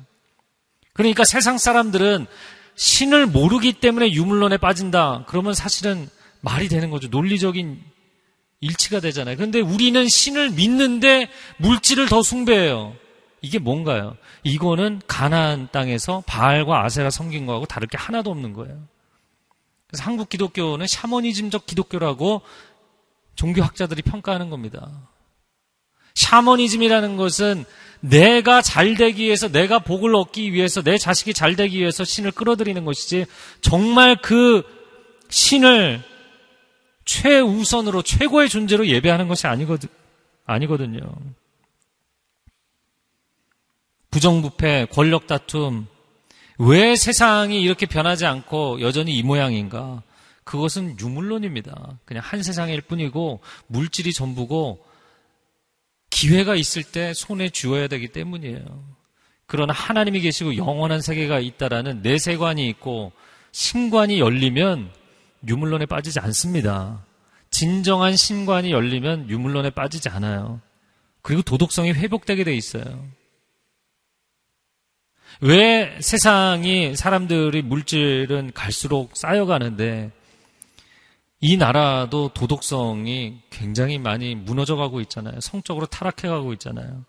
그러니까 0.93 1.23
세상 1.23 1.59
사람들은 1.59 2.25
신을 2.75 3.27
모르기 3.27 3.73
때문에 3.73 4.11
유물론에 4.11 4.57
빠진다. 4.57 5.25
그러면 5.27 5.53
사실은 5.53 6.09
말이 6.41 6.67
되는 6.67 6.89
거죠. 6.89 7.09
논리적인 7.09 7.79
일치가 8.61 8.99
되잖아요. 8.99 9.35
그런데 9.35 9.59
우리는 9.59 10.07
신을 10.07 10.49
믿는데 10.49 11.29
물질을 11.57 12.07
더 12.07 12.23
숭배해요. 12.23 12.95
이게 13.41 13.59
뭔가요? 13.59 14.17
이거는 14.43 15.01
가나안 15.07 15.69
땅에서 15.71 16.23
바알과 16.27 16.83
아세라 16.83 17.09
섬긴 17.09 17.45
거하고 17.45 17.65
다를 17.65 17.87
게 17.87 17.97
하나도 17.97 18.31
없는 18.31 18.53
거예요. 18.53 18.77
그래서 19.87 20.03
한국 20.03 20.29
기독교는 20.29 20.87
샤머니즘적 20.87 21.65
기독교라고 21.65 22.41
종교학자들이 23.35 24.01
평가하는 24.01 24.49
겁니다. 24.49 24.91
샤머니즘이라는 26.15 27.17
것은 27.17 27.65
내가 28.01 28.61
잘 28.61 28.95
되기 28.95 29.23
위해서, 29.23 29.49
내가 29.49 29.79
복을 29.79 30.15
얻기 30.15 30.53
위해서, 30.53 30.81
내 30.81 30.97
자식이 30.97 31.33
잘 31.33 31.55
되기 31.55 31.79
위해서 31.79 32.03
신을 32.03 32.31
끌어들이는 32.31 32.85
것이지, 32.85 33.25
정말 33.61 34.15
그 34.21 34.63
신을 35.29 36.01
최우선으로, 37.05 38.01
최고의 38.03 38.49
존재로 38.49 38.87
예배하는 38.87 39.27
것이 39.27 39.47
아니거든, 39.47 39.89
아니거든요. 40.45 40.99
부정부패, 44.11 44.87
권력 44.91 45.27
다툼, 45.27 45.87
왜 46.57 46.95
세상이 46.95 47.61
이렇게 47.61 47.85
변하지 47.85 48.25
않고 48.25 48.81
여전히 48.81 49.15
이 49.15 49.23
모양인가? 49.23 50.03
그것은 50.43 50.99
유물론입니다. 50.99 51.99
그냥 52.05 52.23
한 52.25 52.41
세상일 52.41 52.81
뿐이고 52.81 53.39
물질이 53.67 54.13
전부고 54.13 54.83
기회가 56.09 56.55
있을 56.55 56.83
때 56.83 57.13
손에 57.13 57.49
쥐어야 57.49 57.87
되기 57.87 58.07
때문이에요. 58.07 58.65
그러나 59.45 59.73
하나님이 59.73 60.21
계시고 60.21 60.57
영원한 60.57 61.01
세계가 61.01 61.39
있다라는 61.39 62.01
내세관이 62.01 62.67
있고 62.69 63.11
신관이 63.51 64.19
열리면 64.19 64.91
유물론에 65.47 65.85
빠지지 65.85 66.19
않습니다. 66.19 67.05
진정한 67.51 68.15
신관이 68.15 68.71
열리면 68.71 69.29
유물론에 69.29 69.69
빠지지 69.71 70.09
않아요. 70.09 70.61
그리고 71.21 71.41
도덕성이 71.41 71.93
회복되게 71.93 72.43
돼 72.43 72.55
있어요. 72.55 73.07
왜 75.41 75.97
세상이 76.01 76.95
사람들이 76.95 77.61
물질은 77.61 78.51
갈수록 78.53 79.15
쌓여가는데 79.15 80.11
이 81.41 81.55
나라도 81.55 82.29
도덕성이 82.33 83.39
굉장히 83.49 83.97
많이 83.97 84.35
무너져 84.35 84.75
가고 84.75 84.99
있잖아요. 85.01 85.39
성적으로 85.39 85.85
타락해 85.85 86.27
가고 86.27 86.51
있잖아요. 86.53 87.05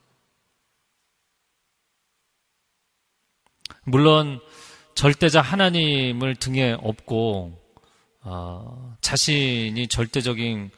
물론 3.85 4.41
절대자 4.95 5.41
하나님을 5.41 6.37
등에 6.37 6.77
업고 6.81 7.59
어, 8.23 8.97
자신이 9.01 9.89
절대적인 9.89 10.71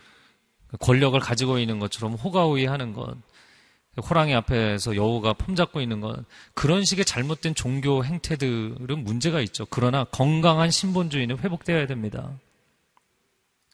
권력을 0.80 1.18
가지고 1.20 1.58
있는 1.58 1.78
것처럼 1.78 2.14
호가호위하는 2.14 2.94
것, 2.94 3.16
호랑이 4.00 4.34
앞에서 4.34 4.96
여우가 4.96 5.34
폼잡고 5.34 5.80
있는 5.80 6.00
것 6.00 6.24
그런 6.54 6.84
식의 6.84 7.04
잘못된 7.04 7.54
종교 7.54 8.04
행태들은 8.04 9.04
문제가 9.04 9.40
있죠. 9.42 9.66
그러나 9.68 10.04
건강한 10.04 10.70
신본주의는 10.70 11.38
회복되어야 11.38 11.86
됩니다. 11.86 12.38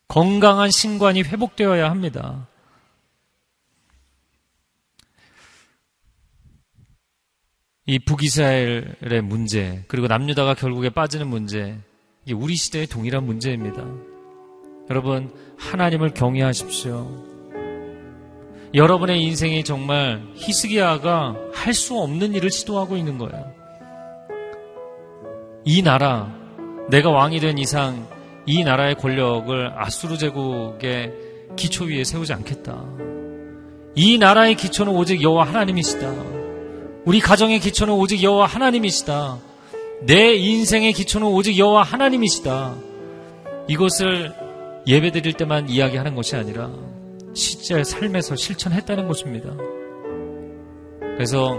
건강한 0.08 0.70
신관이 0.70 1.22
회복되어야 1.22 1.90
합니다. 1.90 2.48
이 7.86 7.98
북이스라엘의 7.98 9.22
문제, 9.22 9.84
그리고 9.88 10.08
남유다가 10.08 10.54
결국에 10.54 10.90
빠지는 10.90 11.26
문제, 11.26 11.78
이게 12.24 12.34
우리 12.34 12.54
시대의 12.54 12.86
동일한 12.86 13.24
문제입니다. 13.24 13.82
여러분, 14.90 15.34
하나님을 15.58 16.12
경외하십시오. 16.12 17.27
여러분의 18.74 19.22
인생이 19.22 19.64
정말 19.64 20.22
히스기야가 20.34 21.36
할 21.52 21.72
수 21.74 21.98
없는 21.98 22.34
일을 22.34 22.50
시도하고 22.50 22.96
있는 22.96 23.18
거예요. 23.18 23.52
이 25.64 25.82
나라, 25.82 26.34
내가 26.90 27.10
왕이 27.10 27.40
된 27.40 27.58
이상 27.58 28.06
이 28.46 28.64
나라의 28.64 28.94
권력을 28.96 29.72
아수르 29.76 30.16
제국의 30.18 31.12
기초 31.56 31.84
위에 31.84 32.04
세우지 32.04 32.32
않겠다. 32.32 32.84
이 33.94 34.18
나라의 34.18 34.54
기초는 34.54 34.92
오직 34.92 35.22
여호와 35.22 35.46
하나님이시다. 35.46 36.14
우리 37.04 37.20
가정의 37.20 37.60
기초는 37.60 37.94
오직 37.94 38.22
여호와 38.22 38.46
하나님이시다. 38.46 39.38
내 40.02 40.34
인생의 40.34 40.92
기초는 40.92 41.26
오직 41.26 41.58
여호와 41.58 41.82
하나님이시다. 41.82 42.74
이것을 43.68 44.32
예배 44.86 45.10
드릴 45.10 45.32
때만 45.34 45.68
이야기하는 45.68 46.14
것이 46.14 46.36
아니라 46.36 46.70
실제 47.34 47.82
삶에서 47.84 48.36
실천했다는 48.36 49.08
것입니다. 49.08 49.50
그래서 51.00 51.58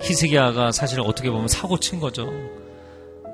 히스기야가 0.00 0.72
사실 0.72 1.00
어떻게 1.00 1.30
보면 1.30 1.48
사고 1.48 1.78
친 1.78 2.00
거죠. 2.00 2.30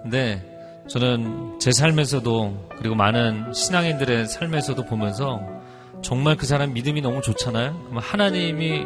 근데 0.02 0.42
저는 0.88 1.58
제 1.58 1.72
삶에서도 1.72 2.68
그리고 2.78 2.94
많은 2.94 3.52
신앙인들의 3.52 4.26
삶에서도 4.26 4.84
보면서 4.86 5.40
정말 6.02 6.36
그 6.36 6.46
사람 6.46 6.72
믿음이 6.72 7.00
너무 7.02 7.20
좋잖아요. 7.20 7.84
그럼 7.84 7.98
하나님이 7.98 8.84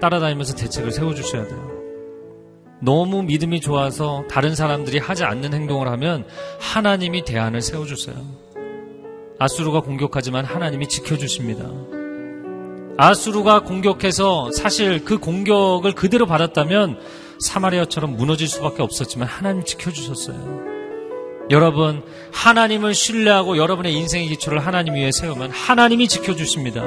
따라다니면서 0.00 0.56
대책을 0.56 0.92
세워주셔야 0.92 1.46
돼요. 1.46 1.70
너무 2.80 3.22
믿음이 3.22 3.60
좋아서 3.60 4.24
다른 4.28 4.54
사람들이 4.54 4.98
하지 4.98 5.24
않는 5.24 5.52
행동을 5.52 5.88
하면 5.88 6.26
하나님이 6.60 7.24
대안을 7.24 7.60
세워주세요. 7.60 8.16
아수르가 9.40 9.80
공격하지만 9.80 10.44
하나님이 10.44 10.86
지켜주십니다. 10.86 11.64
아수르가 12.98 13.60
공격해서 13.60 14.50
사실 14.52 15.02
그 15.02 15.16
공격을 15.16 15.94
그대로 15.94 16.26
받았다면 16.26 17.00
사마리아처럼 17.38 18.16
무너질 18.16 18.46
수밖에 18.46 18.82
없었지만 18.82 19.26
하나님 19.26 19.64
지켜주셨어요. 19.64 20.68
여러분, 21.50 22.02
하나님을 22.32 22.94
신뢰하고 22.94 23.56
여러분의 23.56 23.94
인생의 23.94 24.28
기초를 24.28 24.58
하나님 24.58 24.94
위에 24.94 25.10
세우면 25.10 25.50
하나님이 25.50 26.06
지켜주십니다. 26.06 26.84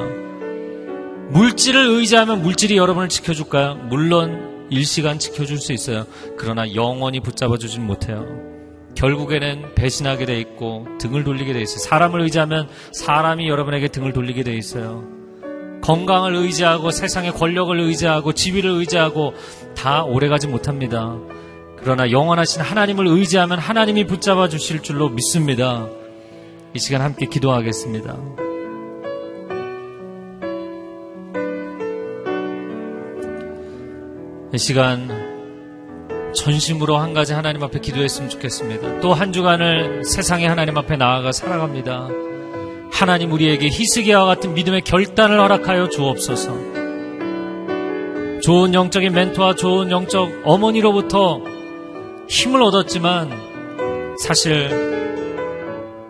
물질을 1.32 1.88
의지하면 1.88 2.43
물질이 2.43 2.78
여러분을 2.78 3.10
지켜줄까요? 3.10 3.76
물론 3.89 4.68
일시간 4.70 5.18
지켜줄 5.18 5.58
수 5.58 5.74
있어요. 5.74 6.06
그러나 6.38 6.76
영원히 6.76 7.20
붙잡아주진 7.20 7.84
못해요. 7.84 8.53
결국에는 8.96 9.76
배신하게 9.76 10.26
돼 10.26 10.39
있고 10.39 10.88
등을 11.00 11.24
돌리게 11.24 11.54
돼 11.54 11.62
있어요. 11.62 11.80
사람을 11.80 12.22
의지하면 12.22 12.70
사람이 12.91 13.48
여러분에게 13.48 13.88
등을 13.88 14.14
돌리게 14.14 14.44
돼 14.44 14.56
있어요. 14.56 15.04
건강을 15.82 16.34
의지하고 16.36 16.91
세상의 16.91 17.34
권력을 17.34 17.78
의지하고 17.78 18.34
지위를 18.34 18.72
의지하고 18.72 19.34
다 19.76 20.04
오래가지 20.04 20.48
못합니다. 20.48 21.18
그러나 21.78 22.10
영원하신 22.10 22.62
하나님을 22.62 23.08
의지하면 23.08 23.60
하나님이 23.60 24.08
붙잡아 24.08 24.48
주실 24.48 24.82
줄로 24.82 25.10
믿습니다. 25.10 25.89
이 26.74 26.80
시간 26.80 27.02
함께 27.02 27.26
기도하겠습니다. 27.26 28.18
이 34.54 34.58
시간 34.58 35.22
전심으로 36.36 36.97
한 36.97 37.13
가지 37.13 37.34
하나님 37.34 37.63
앞에 37.63 37.79
기도했으면 37.79 38.29
좋겠습니다. 38.29 38.99
또 39.01 39.13
한 39.13 39.31
주간을 39.31 40.03
세상의 40.05 40.47
하나님 40.47 40.77
앞에 40.77 40.97
나아가 40.97 41.31
살아갑니다. 41.31 42.07
하나님 42.91 43.31
우리에게 43.31 43.67
희스기와 43.67 44.25
같은 44.25 44.53
믿음의 44.53 44.81
결단을 44.81 45.39
허락하여 45.39 45.89
주옵소서. 45.89 46.73
좋은 48.41 48.73
영적인 48.73 49.13
멘토와 49.13 49.55
좋은 49.55 49.89
영적 49.89 50.41
어머니로부터 50.43 51.41
힘을 52.27 52.61
얻었지만 52.61 53.31
사실 54.21 54.69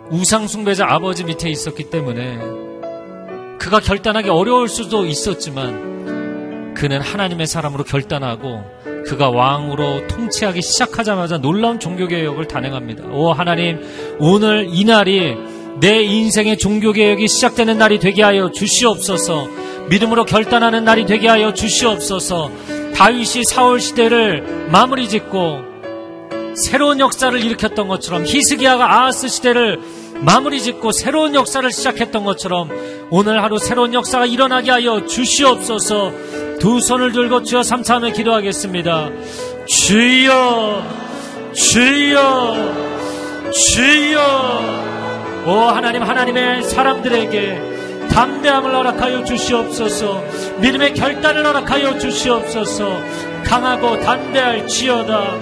우상숭배자 0.10 0.86
아버지 0.88 1.24
밑에 1.24 1.50
있었기 1.50 1.90
때문에 1.90 2.38
그가 3.60 3.80
결단하기 3.80 4.30
어려울 4.30 4.68
수도 4.68 5.06
있었지만 5.06 6.74
그는 6.76 7.02
하나님의 7.02 7.48
사람으로 7.48 7.84
결단하고 7.84 8.64
그가 9.06 9.30
왕으로 9.30 10.08
통치하기 10.08 10.62
시작하자마자 10.62 11.38
놀라운 11.38 11.80
종교개혁을 11.80 12.48
단행합니다. 12.48 13.06
오 13.12 13.34
하나님 13.34 13.80
오늘 14.20 14.68
이 14.70 14.86
날이 14.86 15.36
내 15.80 16.04
인생의 16.04 16.58
종교개혁이 16.58 17.28
시작되는 17.28 17.78
날이 17.78 18.00
되게 18.00 18.24
하여 18.24 18.52
주시옵소서. 18.52 19.48
믿음으로 19.90 20.26
결단하는 20.26 20.86
날이 20.86 21.06
되게 21.06 21.28
하여 21.28 21.54
주시옵소서. 21.54 22.52
다윗이 22.96 23.44
사울 23.46 23.82
시대를 23.82 24.68
마무리 24.72 25.10
짓고 25.10 25.74
새로운 26.56 27.00
역사를 27.00 27.38
일으켰던 27.38 27.88
것처럼 27.88 28.26
히스기야가 28.26 29.02
아하스 29.02 29.28
시대를 29.28 29.80
마무리 30.22 30.62
짓고 30.62 30.92
새로운 30.92 31.34
역사를 31.36 31.70
시작했던 31.70 32.24
것처럼 32.24 32.70
오늘 33.10 33.44
하루 33.44 33.58
새로운 33.58 33.94
역사가 33.94 34.26
일어나게 34.26 34.72
하여 34.72 35.06
주시옵소서. 35.06 36.14
두 36.64 36.80
손을 36.80 37.12
들고 37.12 37.44
주여 37.44 37.62
삼차하며 37.62 38.14
기도하겠습니다. 38.14 39.10
주여, 39.68 40.82
주여, 41.54 42.56
주여. 43.52 45.44
오 45.46 45.52
하나님 45.52 46.04
하나님의 46.04 46.64
사람들에게 46.64 48.08
담대함을 48.10 48.74
허락하여 48.74 49.26
주시옵소서 49.26 50.24
믿음의 50.60 50.94
결단을 50.94 51.46
허락하여 51.46 52.00
주시옵소서 52.00 53.02
강하고 53.44 54.00
담대할 54.00 54.66
지어다 54.66 55.36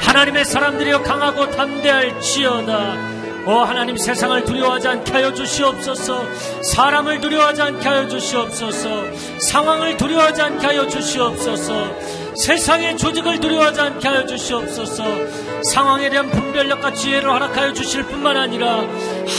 하나님의 0.00 0.44
사람들이여 0.44 1.04
강하고 1.04 1.50
담대할 1.52 2.20
지어다 2.20 3.15
오 3.46 3.60
하나님 3.60 3.96
세상을 3.96 4.44
두려워하지 4.44 4.88
않게 4.88 5.12
하여 5.12 5.32
주시옵소서. 5.32 6.26
사람을 6.62 7.20
두려워하지 7.20 7.62
않게 7.62 7.88
하여 7.88 8.08
주시옵소서. 8.08 9.04
상황을 9.38 9.96
두려워하지 9.96 10.42
않게 10.42 10.66
하여 10.66 10.88
주시옵소서. 10.88 12.26
세상의 12.34 12.98
조직을 12.98 13.38
두려워하지 13.38 13.80
않게 13.80 14.08
하여 14.08 14.26
주시옵소서. 14.26 15.04
상황에 15.62 16.10
대한 16.10 16.28
분별력과 16.28 16.92
지혜를 16.92 17.30
허락하여 17.30 17.72
주실 17.72 18.02
뿐만 18.02 18.36
아니라 18.36 18.84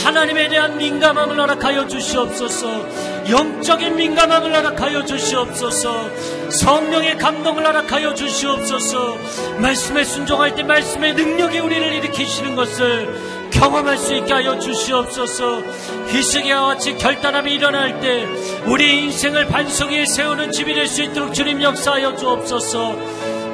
하나님에 0.02 0.48
대한 0.48 0.78
민감함을 0.78 1.38
허락하여 1.38 1.86
주시옵소서. 1.86 2.86
영적인 3.28 3.94
민감함을 3.94 4.56
허락하여 4.56 5.04
주시옵소서. 5.04 6.08
성령의 6.50 7.18
감동을 7.18 7.66
허락하여 7.66 8.14
주시옵소서. 8.14 9.18
말씀에 9.58 10.02
순종할 10.04 10.54
때 10.54 10.62
말씀의 10.62 11.12
능력이 11.12 11.58
우리를 11.58 11.92
일으키시는 11.92 12.56
것을 12.56 13.37
경험할 13.50 13.96
수 13.98 14.14
있게 14.14 14.32
하여 14.32 14.58
주시옵소서 14.58 15.62
희석이와 16.08 16.66
같이 16.66 16.96
결단함이 16.96 17.52
일어날 17.54 18.00
때 18.00 18.26
우리 18.66 19.04
인생을 19.04 19.46
반석 19.46 19.90
위에 19.90 20.04
세우는 20.06 20.52
집이 20.52 20.74
될 20.74 20.86
수 20.88 21.02
있도록 21.02 21.34
주님 21.34 21.62
역사하여 21.62 22.16
주옵소서 22.16 22.96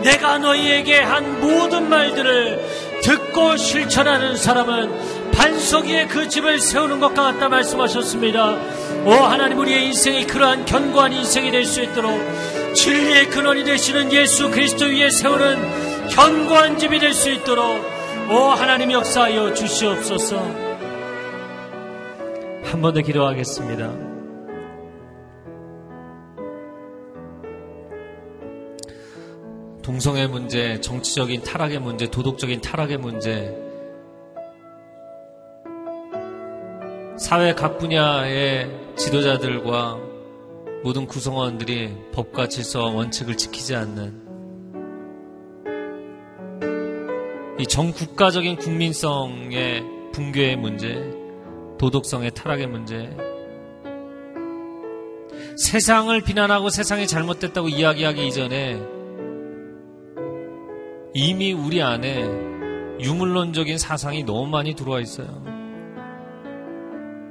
내가 0.02 0.38
너희에게 0.38 1.00
한 1.00 1.40
모든 1.40 1.88
말들을 1.88 3.00
듣고 3.02 3.56
실천하는 3.56 4.36
사람은 4.36 5.32
반석 5.32 5.86
위에 5.86 6.06
그 6.06 6.28
집을 6.28 6.60
세우는 6.60 7.00
것과 7.00 7.22
같다 7.22 7.48
말씀하셨습니다. 7.48 8.56
오 9.04 9.10
하나님 9.12 9.58
우리의 9.58 9.86
인생이 9.86 10.26
그러한 10.26 10.64
견고한 10.64 11.12
인생이 11.12 11.50
될 11.50 11.64
수 11.64 11.82
있도록 11.82 12.18
진리의 12.74 13.30
근원이 13.30 13.64
되시는 13.64 14.12
예수 14.12 14.50
그리스도 14.50 14.84
위에 14.86 15.10
세우는 15.10 16.08
견고한 16.10 16.78
집이 16.78 16.98
될 16.98 17.12
수 17.14 17.30
있도록 17.30 17.93
오 18.30 18.34
하나님 18.50 18.90
역사하여 18.92 19.54
주시옵소서. 19.54 20.38
한 22.64 22.80
번 22.80 22.92
더 22.94 23.00
기도하겠습니다. 23.00 24.14
동성애 29.82 30.26
문제, 30.26 30.80
정치적인 30.80 31.42
타락의 31.42 31.78
문제, 31.78 32.10
도덕적인 32.10 32.62
타락의 32.62 32.96
문제, 32.98 33.54
사회 37.18 37.54
각 37.54 37.78
분야의 37.78 38.70
지도자들과 38.96 39.98
모든 40.82 41.06
구성원들이 41.06 41.94
법과 42.12 42.48
질서와 42.48 42.90
원칙을 42.92 43.36
지키지 43.36 43.74
않는 43.76 44.23
이 47.58 47.66
전 47.66 47.92
국가적인 47.92 48.56
국민성의 48.56 49.84
붕괴의 50.12 50.56
문제, 50.56 50.94
도덕성의 51.78 52.32
타락의 52.32 52.66
문제, 52.66 53.16
세상을 55.56 56.20
비난하고 56.22 56.68
세상이 56.68 57.06
잘못됐다고 57.06 57.68
이야기하기 57.68 58.26
이전에 58.26 58.80
이미 61.14 61.52
우리 61.52 61.80
안에 61.80 62.24
유물론적인 63.00 63.78
사상이 63.78 64.24
너무 64.24 64.48
많이 64.48 64.74
들어와 64.74 65.00
있어요. 65.00 65.28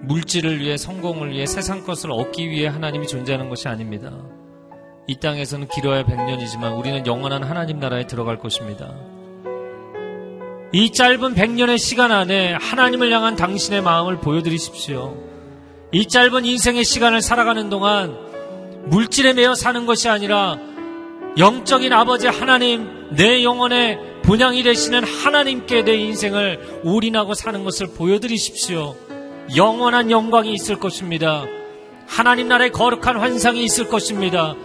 물질을 0.03 0.59
위해 0.59 0.77
성공을 0.77 1.31
위해 1.31 1.45
세상 1.45 1.83
것을 1.83 2.11
얻기 2.11 2.49
위해 2.49 2.67
하나님이 2.67 3.07
존재하는 3.07 3.49
것이 3.49 3.67
아닙니다. 3.67 4.11
이 5.07 5.19
땅에서는 5.19 5.67
길어야 5.67 6.03
100년이지만 6.05 6.77
우리는 6.77 7.05
영원한 7.05 7.43
하나님 7.43 7.79
나라에 7.79 8.07
들어갈 8.07 8.39
것입니다. 8.39 8.93
이 10.75 10.89
짧은 10.89 11.35
100년의 11.35 11.77
시간 11.77 12.11
안에 12.11 12.53
하나님을 12.53 13.11
향한 13.11 13.35
당신의 13.35 13.83
마음을 13.83 14.19
보여드리십시오. 14.19 15.15
이 15.91 16.07
짧은 16.07 16.45
인생의 16.45 16.83
시간을 16.83 17.21
살아가는 17.21 17.69
동안 17.69 18.17
물질에 18.87 19.33
매여 19.33 19.53
사는 19.53 19.85
것이 19.85 20.09
아니라 20.09 20.57
영적인 21.37 21.93
아버지 21.93 22.25
하나님, 22.25 22.87
내 23.11 23.43
영혼의 23.43 23.99
분양이 24.23 24.63
되시는 24.63 25.03
하나님께 25.03 25.83
내 25.83 25.93
인생을 25.95 26.81
올인하고 26.83 27.35
사는 27.35 27.63
것을 27.63 27.89
보여드리십시오. 27.95 28.95
영원한 29.55 30.09
영광이 30.09 30.51
있을 30.53 30.79
것입니다. 30.79 31.45
하나님 32.07 32.47
나라의 32.47 32.71
거룩한 32.71 33.17
환상이 33.17 33.63
있을 33.63 33.89
것입니다. 33.89 34.55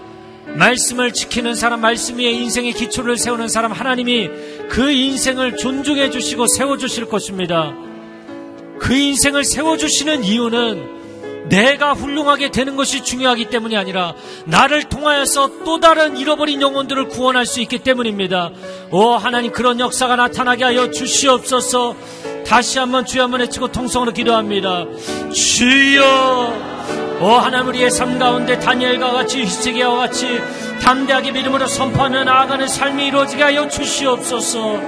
말씀을 0.57 1.12
지키는 1.12 1.55
사람, 1.55 1.80
말씀 1.80 2.18
위에 2.18 2.30
인생의 2.30 2.72
기초를 2.72 3.16
세우는 3.16 3.49
사람, 3.49 3.72
하나님이 3.72 4.28
그 4.68 4.90
인생을 4.90 5.57
존중해 5.57 6.11
주시고 6.11 6.46
세워 6.46 6.76
주실 6.76 7.07
것입니다. 7.07 7.74
그 8.78 8.94
인생을 8.94 9.44
세워 9.44 9.76
주시는 9.76 10.24
이유는 10.24 10.97
내가 11.49 11.92
훌륭하게 11.92 12.51
되는 12.51 12.76
것이 12.76 13.03
중요하기 13.03 13.46
때문이 13.46 13.76
아니라 13.76 14.14
나를 14.44 14.84
통하여서 14.84 15.64
또 15.64 15.80
다른 15.80 16.16
잃어버린 16.16 16.61
영혼들을 16.61 17.09
구원할 17.09 17.46
수 17.46 17.61
있기 17.61 17.78
때문입니다. 17.80 18.51
오 18.90 19.12
하나님 19.12 19.53
그런 19.53 19.80
역사가 19.80 20.16
나타나게 20.16 20.64
하여 20.64 20.90
주시옵소서. 20.90 21.96
다시 22.46 22.78
한번 22.78 23.05
주여 23.05 23.24
한번 23.24 23.40
외치고 23.40 23.68
통성으로 23.68 24.12
기도합니다. 24.12 24.84
주여 25.32 26.78
오 27.20 27.26
하나님 27.26 27.68
우리의 27.68 27.90
삶 27.90 28.18
가운데 28.18 28.59
다니엘과 28.59 29.12
같이 29.12 29.40
히스기야와 29.42 29.96
같이 29.96 30.40
담대하게 30.82 31.32
믿음으로 31.32 31.66
선포하며 31.66 32.24
나아가는 32.24 32.66
삶이 32.66 33.07
이루어지게 33.07 33.42
하여 33.42 33.68
주시옵소서. 33.68 34.80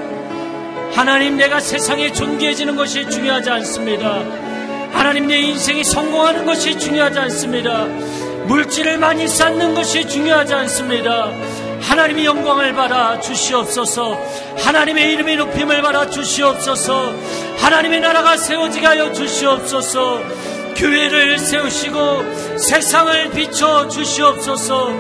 하나님 0.93 1.37
내가 1.37 1.61
세상에 1.61 2.13
존귀해지는 2.13 2.77
것이 2.77 3.09
중요하지 3.09 3.51
않습니다. 3.51 4.50
하나님 4.93 5.27
내 5.27 5.39
인생이 5.39 5.85
성공하는 5.85 6.45
것이 6.45 6.79
중요하지 6.79 7.19
않습니다. 7.19 7.85
물질을 8.47 8.99
많이 8.99 9.29
쌓는 9.29 9.75
것이 9.75 10.07
중요하지 10.09 10.55
않습니다. 10.55 11.31
하나님의 11.81 12.25
영광을 12.25 12.75
받아 12.75 13.19
주시옵소서. 13.21 14.21
하나님의 14.59 15.13
이름의 15.13 15.37
높임을 15.37 15.83
받아 15.83 16.09
주시옵소서. 16.09 17.15
하나님의 17.59 18.01
나라가 18.01 18.37
세워지게 18.37 18.87
하여 18.87 19.13
주시옵소서. 19.13 20.21
교회를 20.77 21.39
세우시고 21.39 22.59
세상을 22.59 23.31
비춰 23.31 23.89
주시옵소서. 23.89 24.95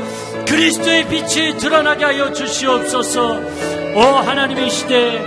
그리스도의 0.46 1.08
빛이 1.08 1.58
드러나게 1.58 2.04
하여 2.04 2.32
주시옵소서. 2.32 3.40
오 3.94 4.00
하나님의 4.00 4.70
시대 4.70 5.18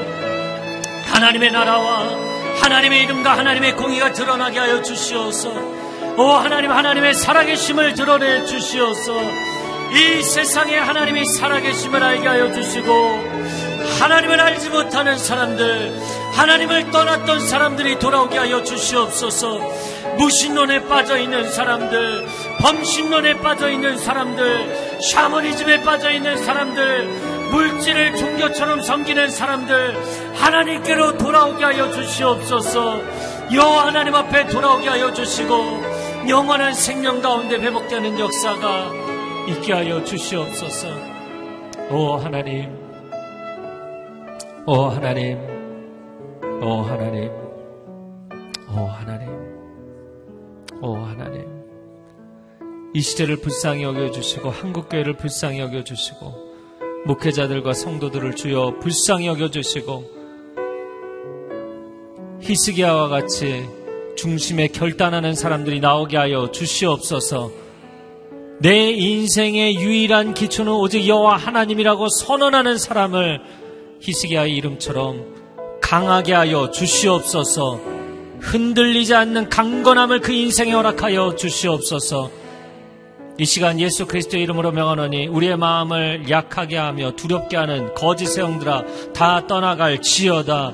하나님의 1.08 1.52
나라와 1.52 2.33
하나님의 2.62 3.04
이름과 3.04 3.38
하나님의 3.38 3.76
공의가 3.76 4.12
드러나게 4.12 4.60
하여 4.60 4.82
주시옵소서. 4.82 5.84
오 6.18 6.24
하나님 6.24 6.72
하나님의 6.72 7.16
살아계심을 7.16 7.94
드러내 7.94 8.46
주시옵소서. 8.46 9.22
이 9.94 10.24
세상에 10.24 10.78
하나님이 10.78 11.26
살아계심을 11.26 12.04
알게 12.04 12.28
하여 12.28 12.52
주시고 12.52 12.92
하나님을 14.00 14.40
알지 14.40 14.70
못하는 14.70 15.18
사람들 15.18 15.94
하나님을 16.34 16.90
떠났던 16.92 17.48
사람들이 17.48 18.00
돌아오게 18.00 18.38
하여 18.38 18.64
주시옵소서. 18.64 19.60
무신론에 20.18 20.88
빠져 20.88 21.18
있는 21.18 21.50
사람들, 21.52 22.28
범신론에 22.60 23.40
빠져 23.40 23.70
있는 23.70 23.98
사람들, 23.98 25.00
샤머니즘에 25.02 25.82
빠져 25.82 26.12
있는 26.12 26.38
사람들, 26.44 27.33
물질을 27.54 28.16
종교처럼 28.16 28.82
섬기는 28.82 29.30
사람들, 29.30 29.96
하나님께로 30.34 31.20
돌아오게 31.20 31.64
하여 31.64 31.92
주시옵소서. 31.92 33.00
여호와 33.54 33.88
하나님 33.88 34.16
앞에 34.16 34.48
돌아오게 34.48 34.90
하여 34.90 35.14
주시고 35.14 35.54
영원한 36.28 36.74
생명 36.74 37.22
가운데 37.22 37.58
회복되는 37.58 38.20
역사가 38.20 38.92
있게 39.50 39.72
하여 39.72 40.04
주시옵소서. 40.04 40.88
오 41.92 42.14
하나님, 42.14 42.76
오 44.66 44.86
하나님, 44.86 45.38
오 46.60 46.82
하나님, 46.82 47.32
오 48.76 48.88
하나님, 48.88 49.30
오 50.82 50.96
하나님. 50.96 51.46
이 52.96 53.02
시대를 53.02 53.38
불쌍히 53.42 53.84
여겨 53.84 54.10
주시고 54.10 54.50
한국 54.50 54.90
교회를 54.90 55.18
불쌍히 55.18 55.60
여겨 55.60 55.84
주시고 55.84 56.53
목회자들과 57.06 57.74
성도들을 57.74 58.36
주여 58.36 58.80
불쌍히 58.80 59.28
여겨주시고 59.28 60.12
히스기야와 62.42 63.08
같이 63.10 63.66
중심에 64.16 64.68
결단하는 64.68 65.34
사람들이 65.34 65.80
나오게 65.80 66.18
하여 66.18 66.52
주시옵소서. 66.52 67.52
내 68.60 68.92
인생의 68.92 69.76
유일한 69.76 70.34
기초는 70.34 70.72
오직 70.72 71.08
여호와 71.08 71.38
하나님이라고 71.38 72.08
선언하는 72.10 72.78
사람을 72.78 73.42
히스기야의 74.00 74.56
이름처럼 74.56 75.80
강하게 75.82 76.34
하여 76.34 76.72
주시옵소서. 76.72 77.80
흔들리지 78.40 79.16
않는 79.16 79.50
강건함을 79.50 80.20
그 80.20 80.34
인생에 80.34 80.72
허락하여 80.72 81.36
주시옵소서. 81.36 82.43
이 83.40 83.46
시간 83.46 83.80
예수 83.80 84.06
그리스도의 84.06 84.44
이름으로 84.44 84.72
명하노니 84.72 85.28
우리의 85.28 85.58
마음을 85.58 86.30
약하게 86.30 86.78
하며 86.78 87.16
두렵게 87.16 87.58
하는 87.58 87.94
거짓의 87.96 88.44
영들아 88.44 88.86
다 89.14 89.48
떠나갈 89.48 90.02
지어다. 90.02 90.74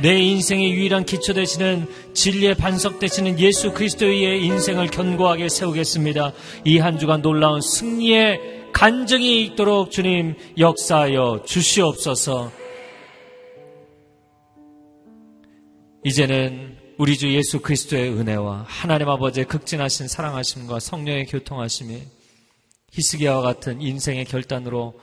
내 0.00 0.18
인생의 0.18 0.70
유일한 0.70 1.04
기초 1.04 1.34
되시는 1.34 1.86
진리의 2.14 2.54
반석 2.54 3.00
되시는 3.00 3.38
예수 3.40 3.72
그리스도의 3.72 4.44
인생을 4.44 4.86
견고하게 4.86 5.48
세우겠습니다. 5.48 6.32
이 6.64 6.78
한 6.78 6.98
주간 6.98 7.22
놀라운 7.22 7.60
승리의 7.60 8.70
간증이 8.72 9.42
있도록 9.46 9.90
주님 9.90 10.36
역사하여 10.58 11.42
주시옵소서. 11.44 12.52
이제는 16.04 16.79
우리 17.00 17.16
주 17.16 17.32
예수 17.34 17.60
그리스도의 17.60 18.10
은혜와 18.10 18.66
하나님 18.68 19.08
아버지의 19.08 19.46
극진하신 19.46 20.06
사랑하심과 20.06 20.80
성령의 20.80 21.24
교통하심이 21.28 22.02
히스기야와 22.92 23.40
같은 23.40 23.80
인생의 23.80 24.26
결단으로 24.26 25.00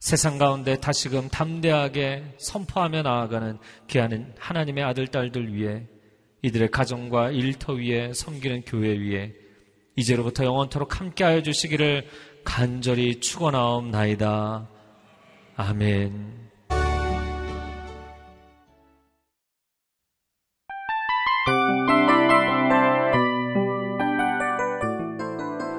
세상 0.00 0.38
가운데 0.38 0.76
다시금 0.80 1.28
담대하게 1.28 2.34
선포하며 2.38 3.02
나아가는 3.02 3.58
귀하는 3.86 4.34
하나님의 4.40 4.82
아들, 4.82 5.06
딸들 5.06 5.54
위해 5.54 5.86
이들의 6.42 6.72
가정과 6.72 7.30
일터 7.30 7.74
위에 7.74 8.12
섬기는 8.12 8.62
교회 8.62 8.88
위에 8.98 9.34
이제로부터 9.94 10.44
영원토록 10.44 10.98
함께하여 10.98 11.44
주시기를 11.44 12.08
간절히 12.42 13.20
축원하옵나이다. 13.20 14.68
아멘. 15.54 16.45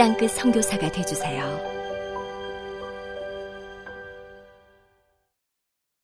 땅끝 0.00 0.30
성교사가 0.30 0.90
되주세요 0.90 1.69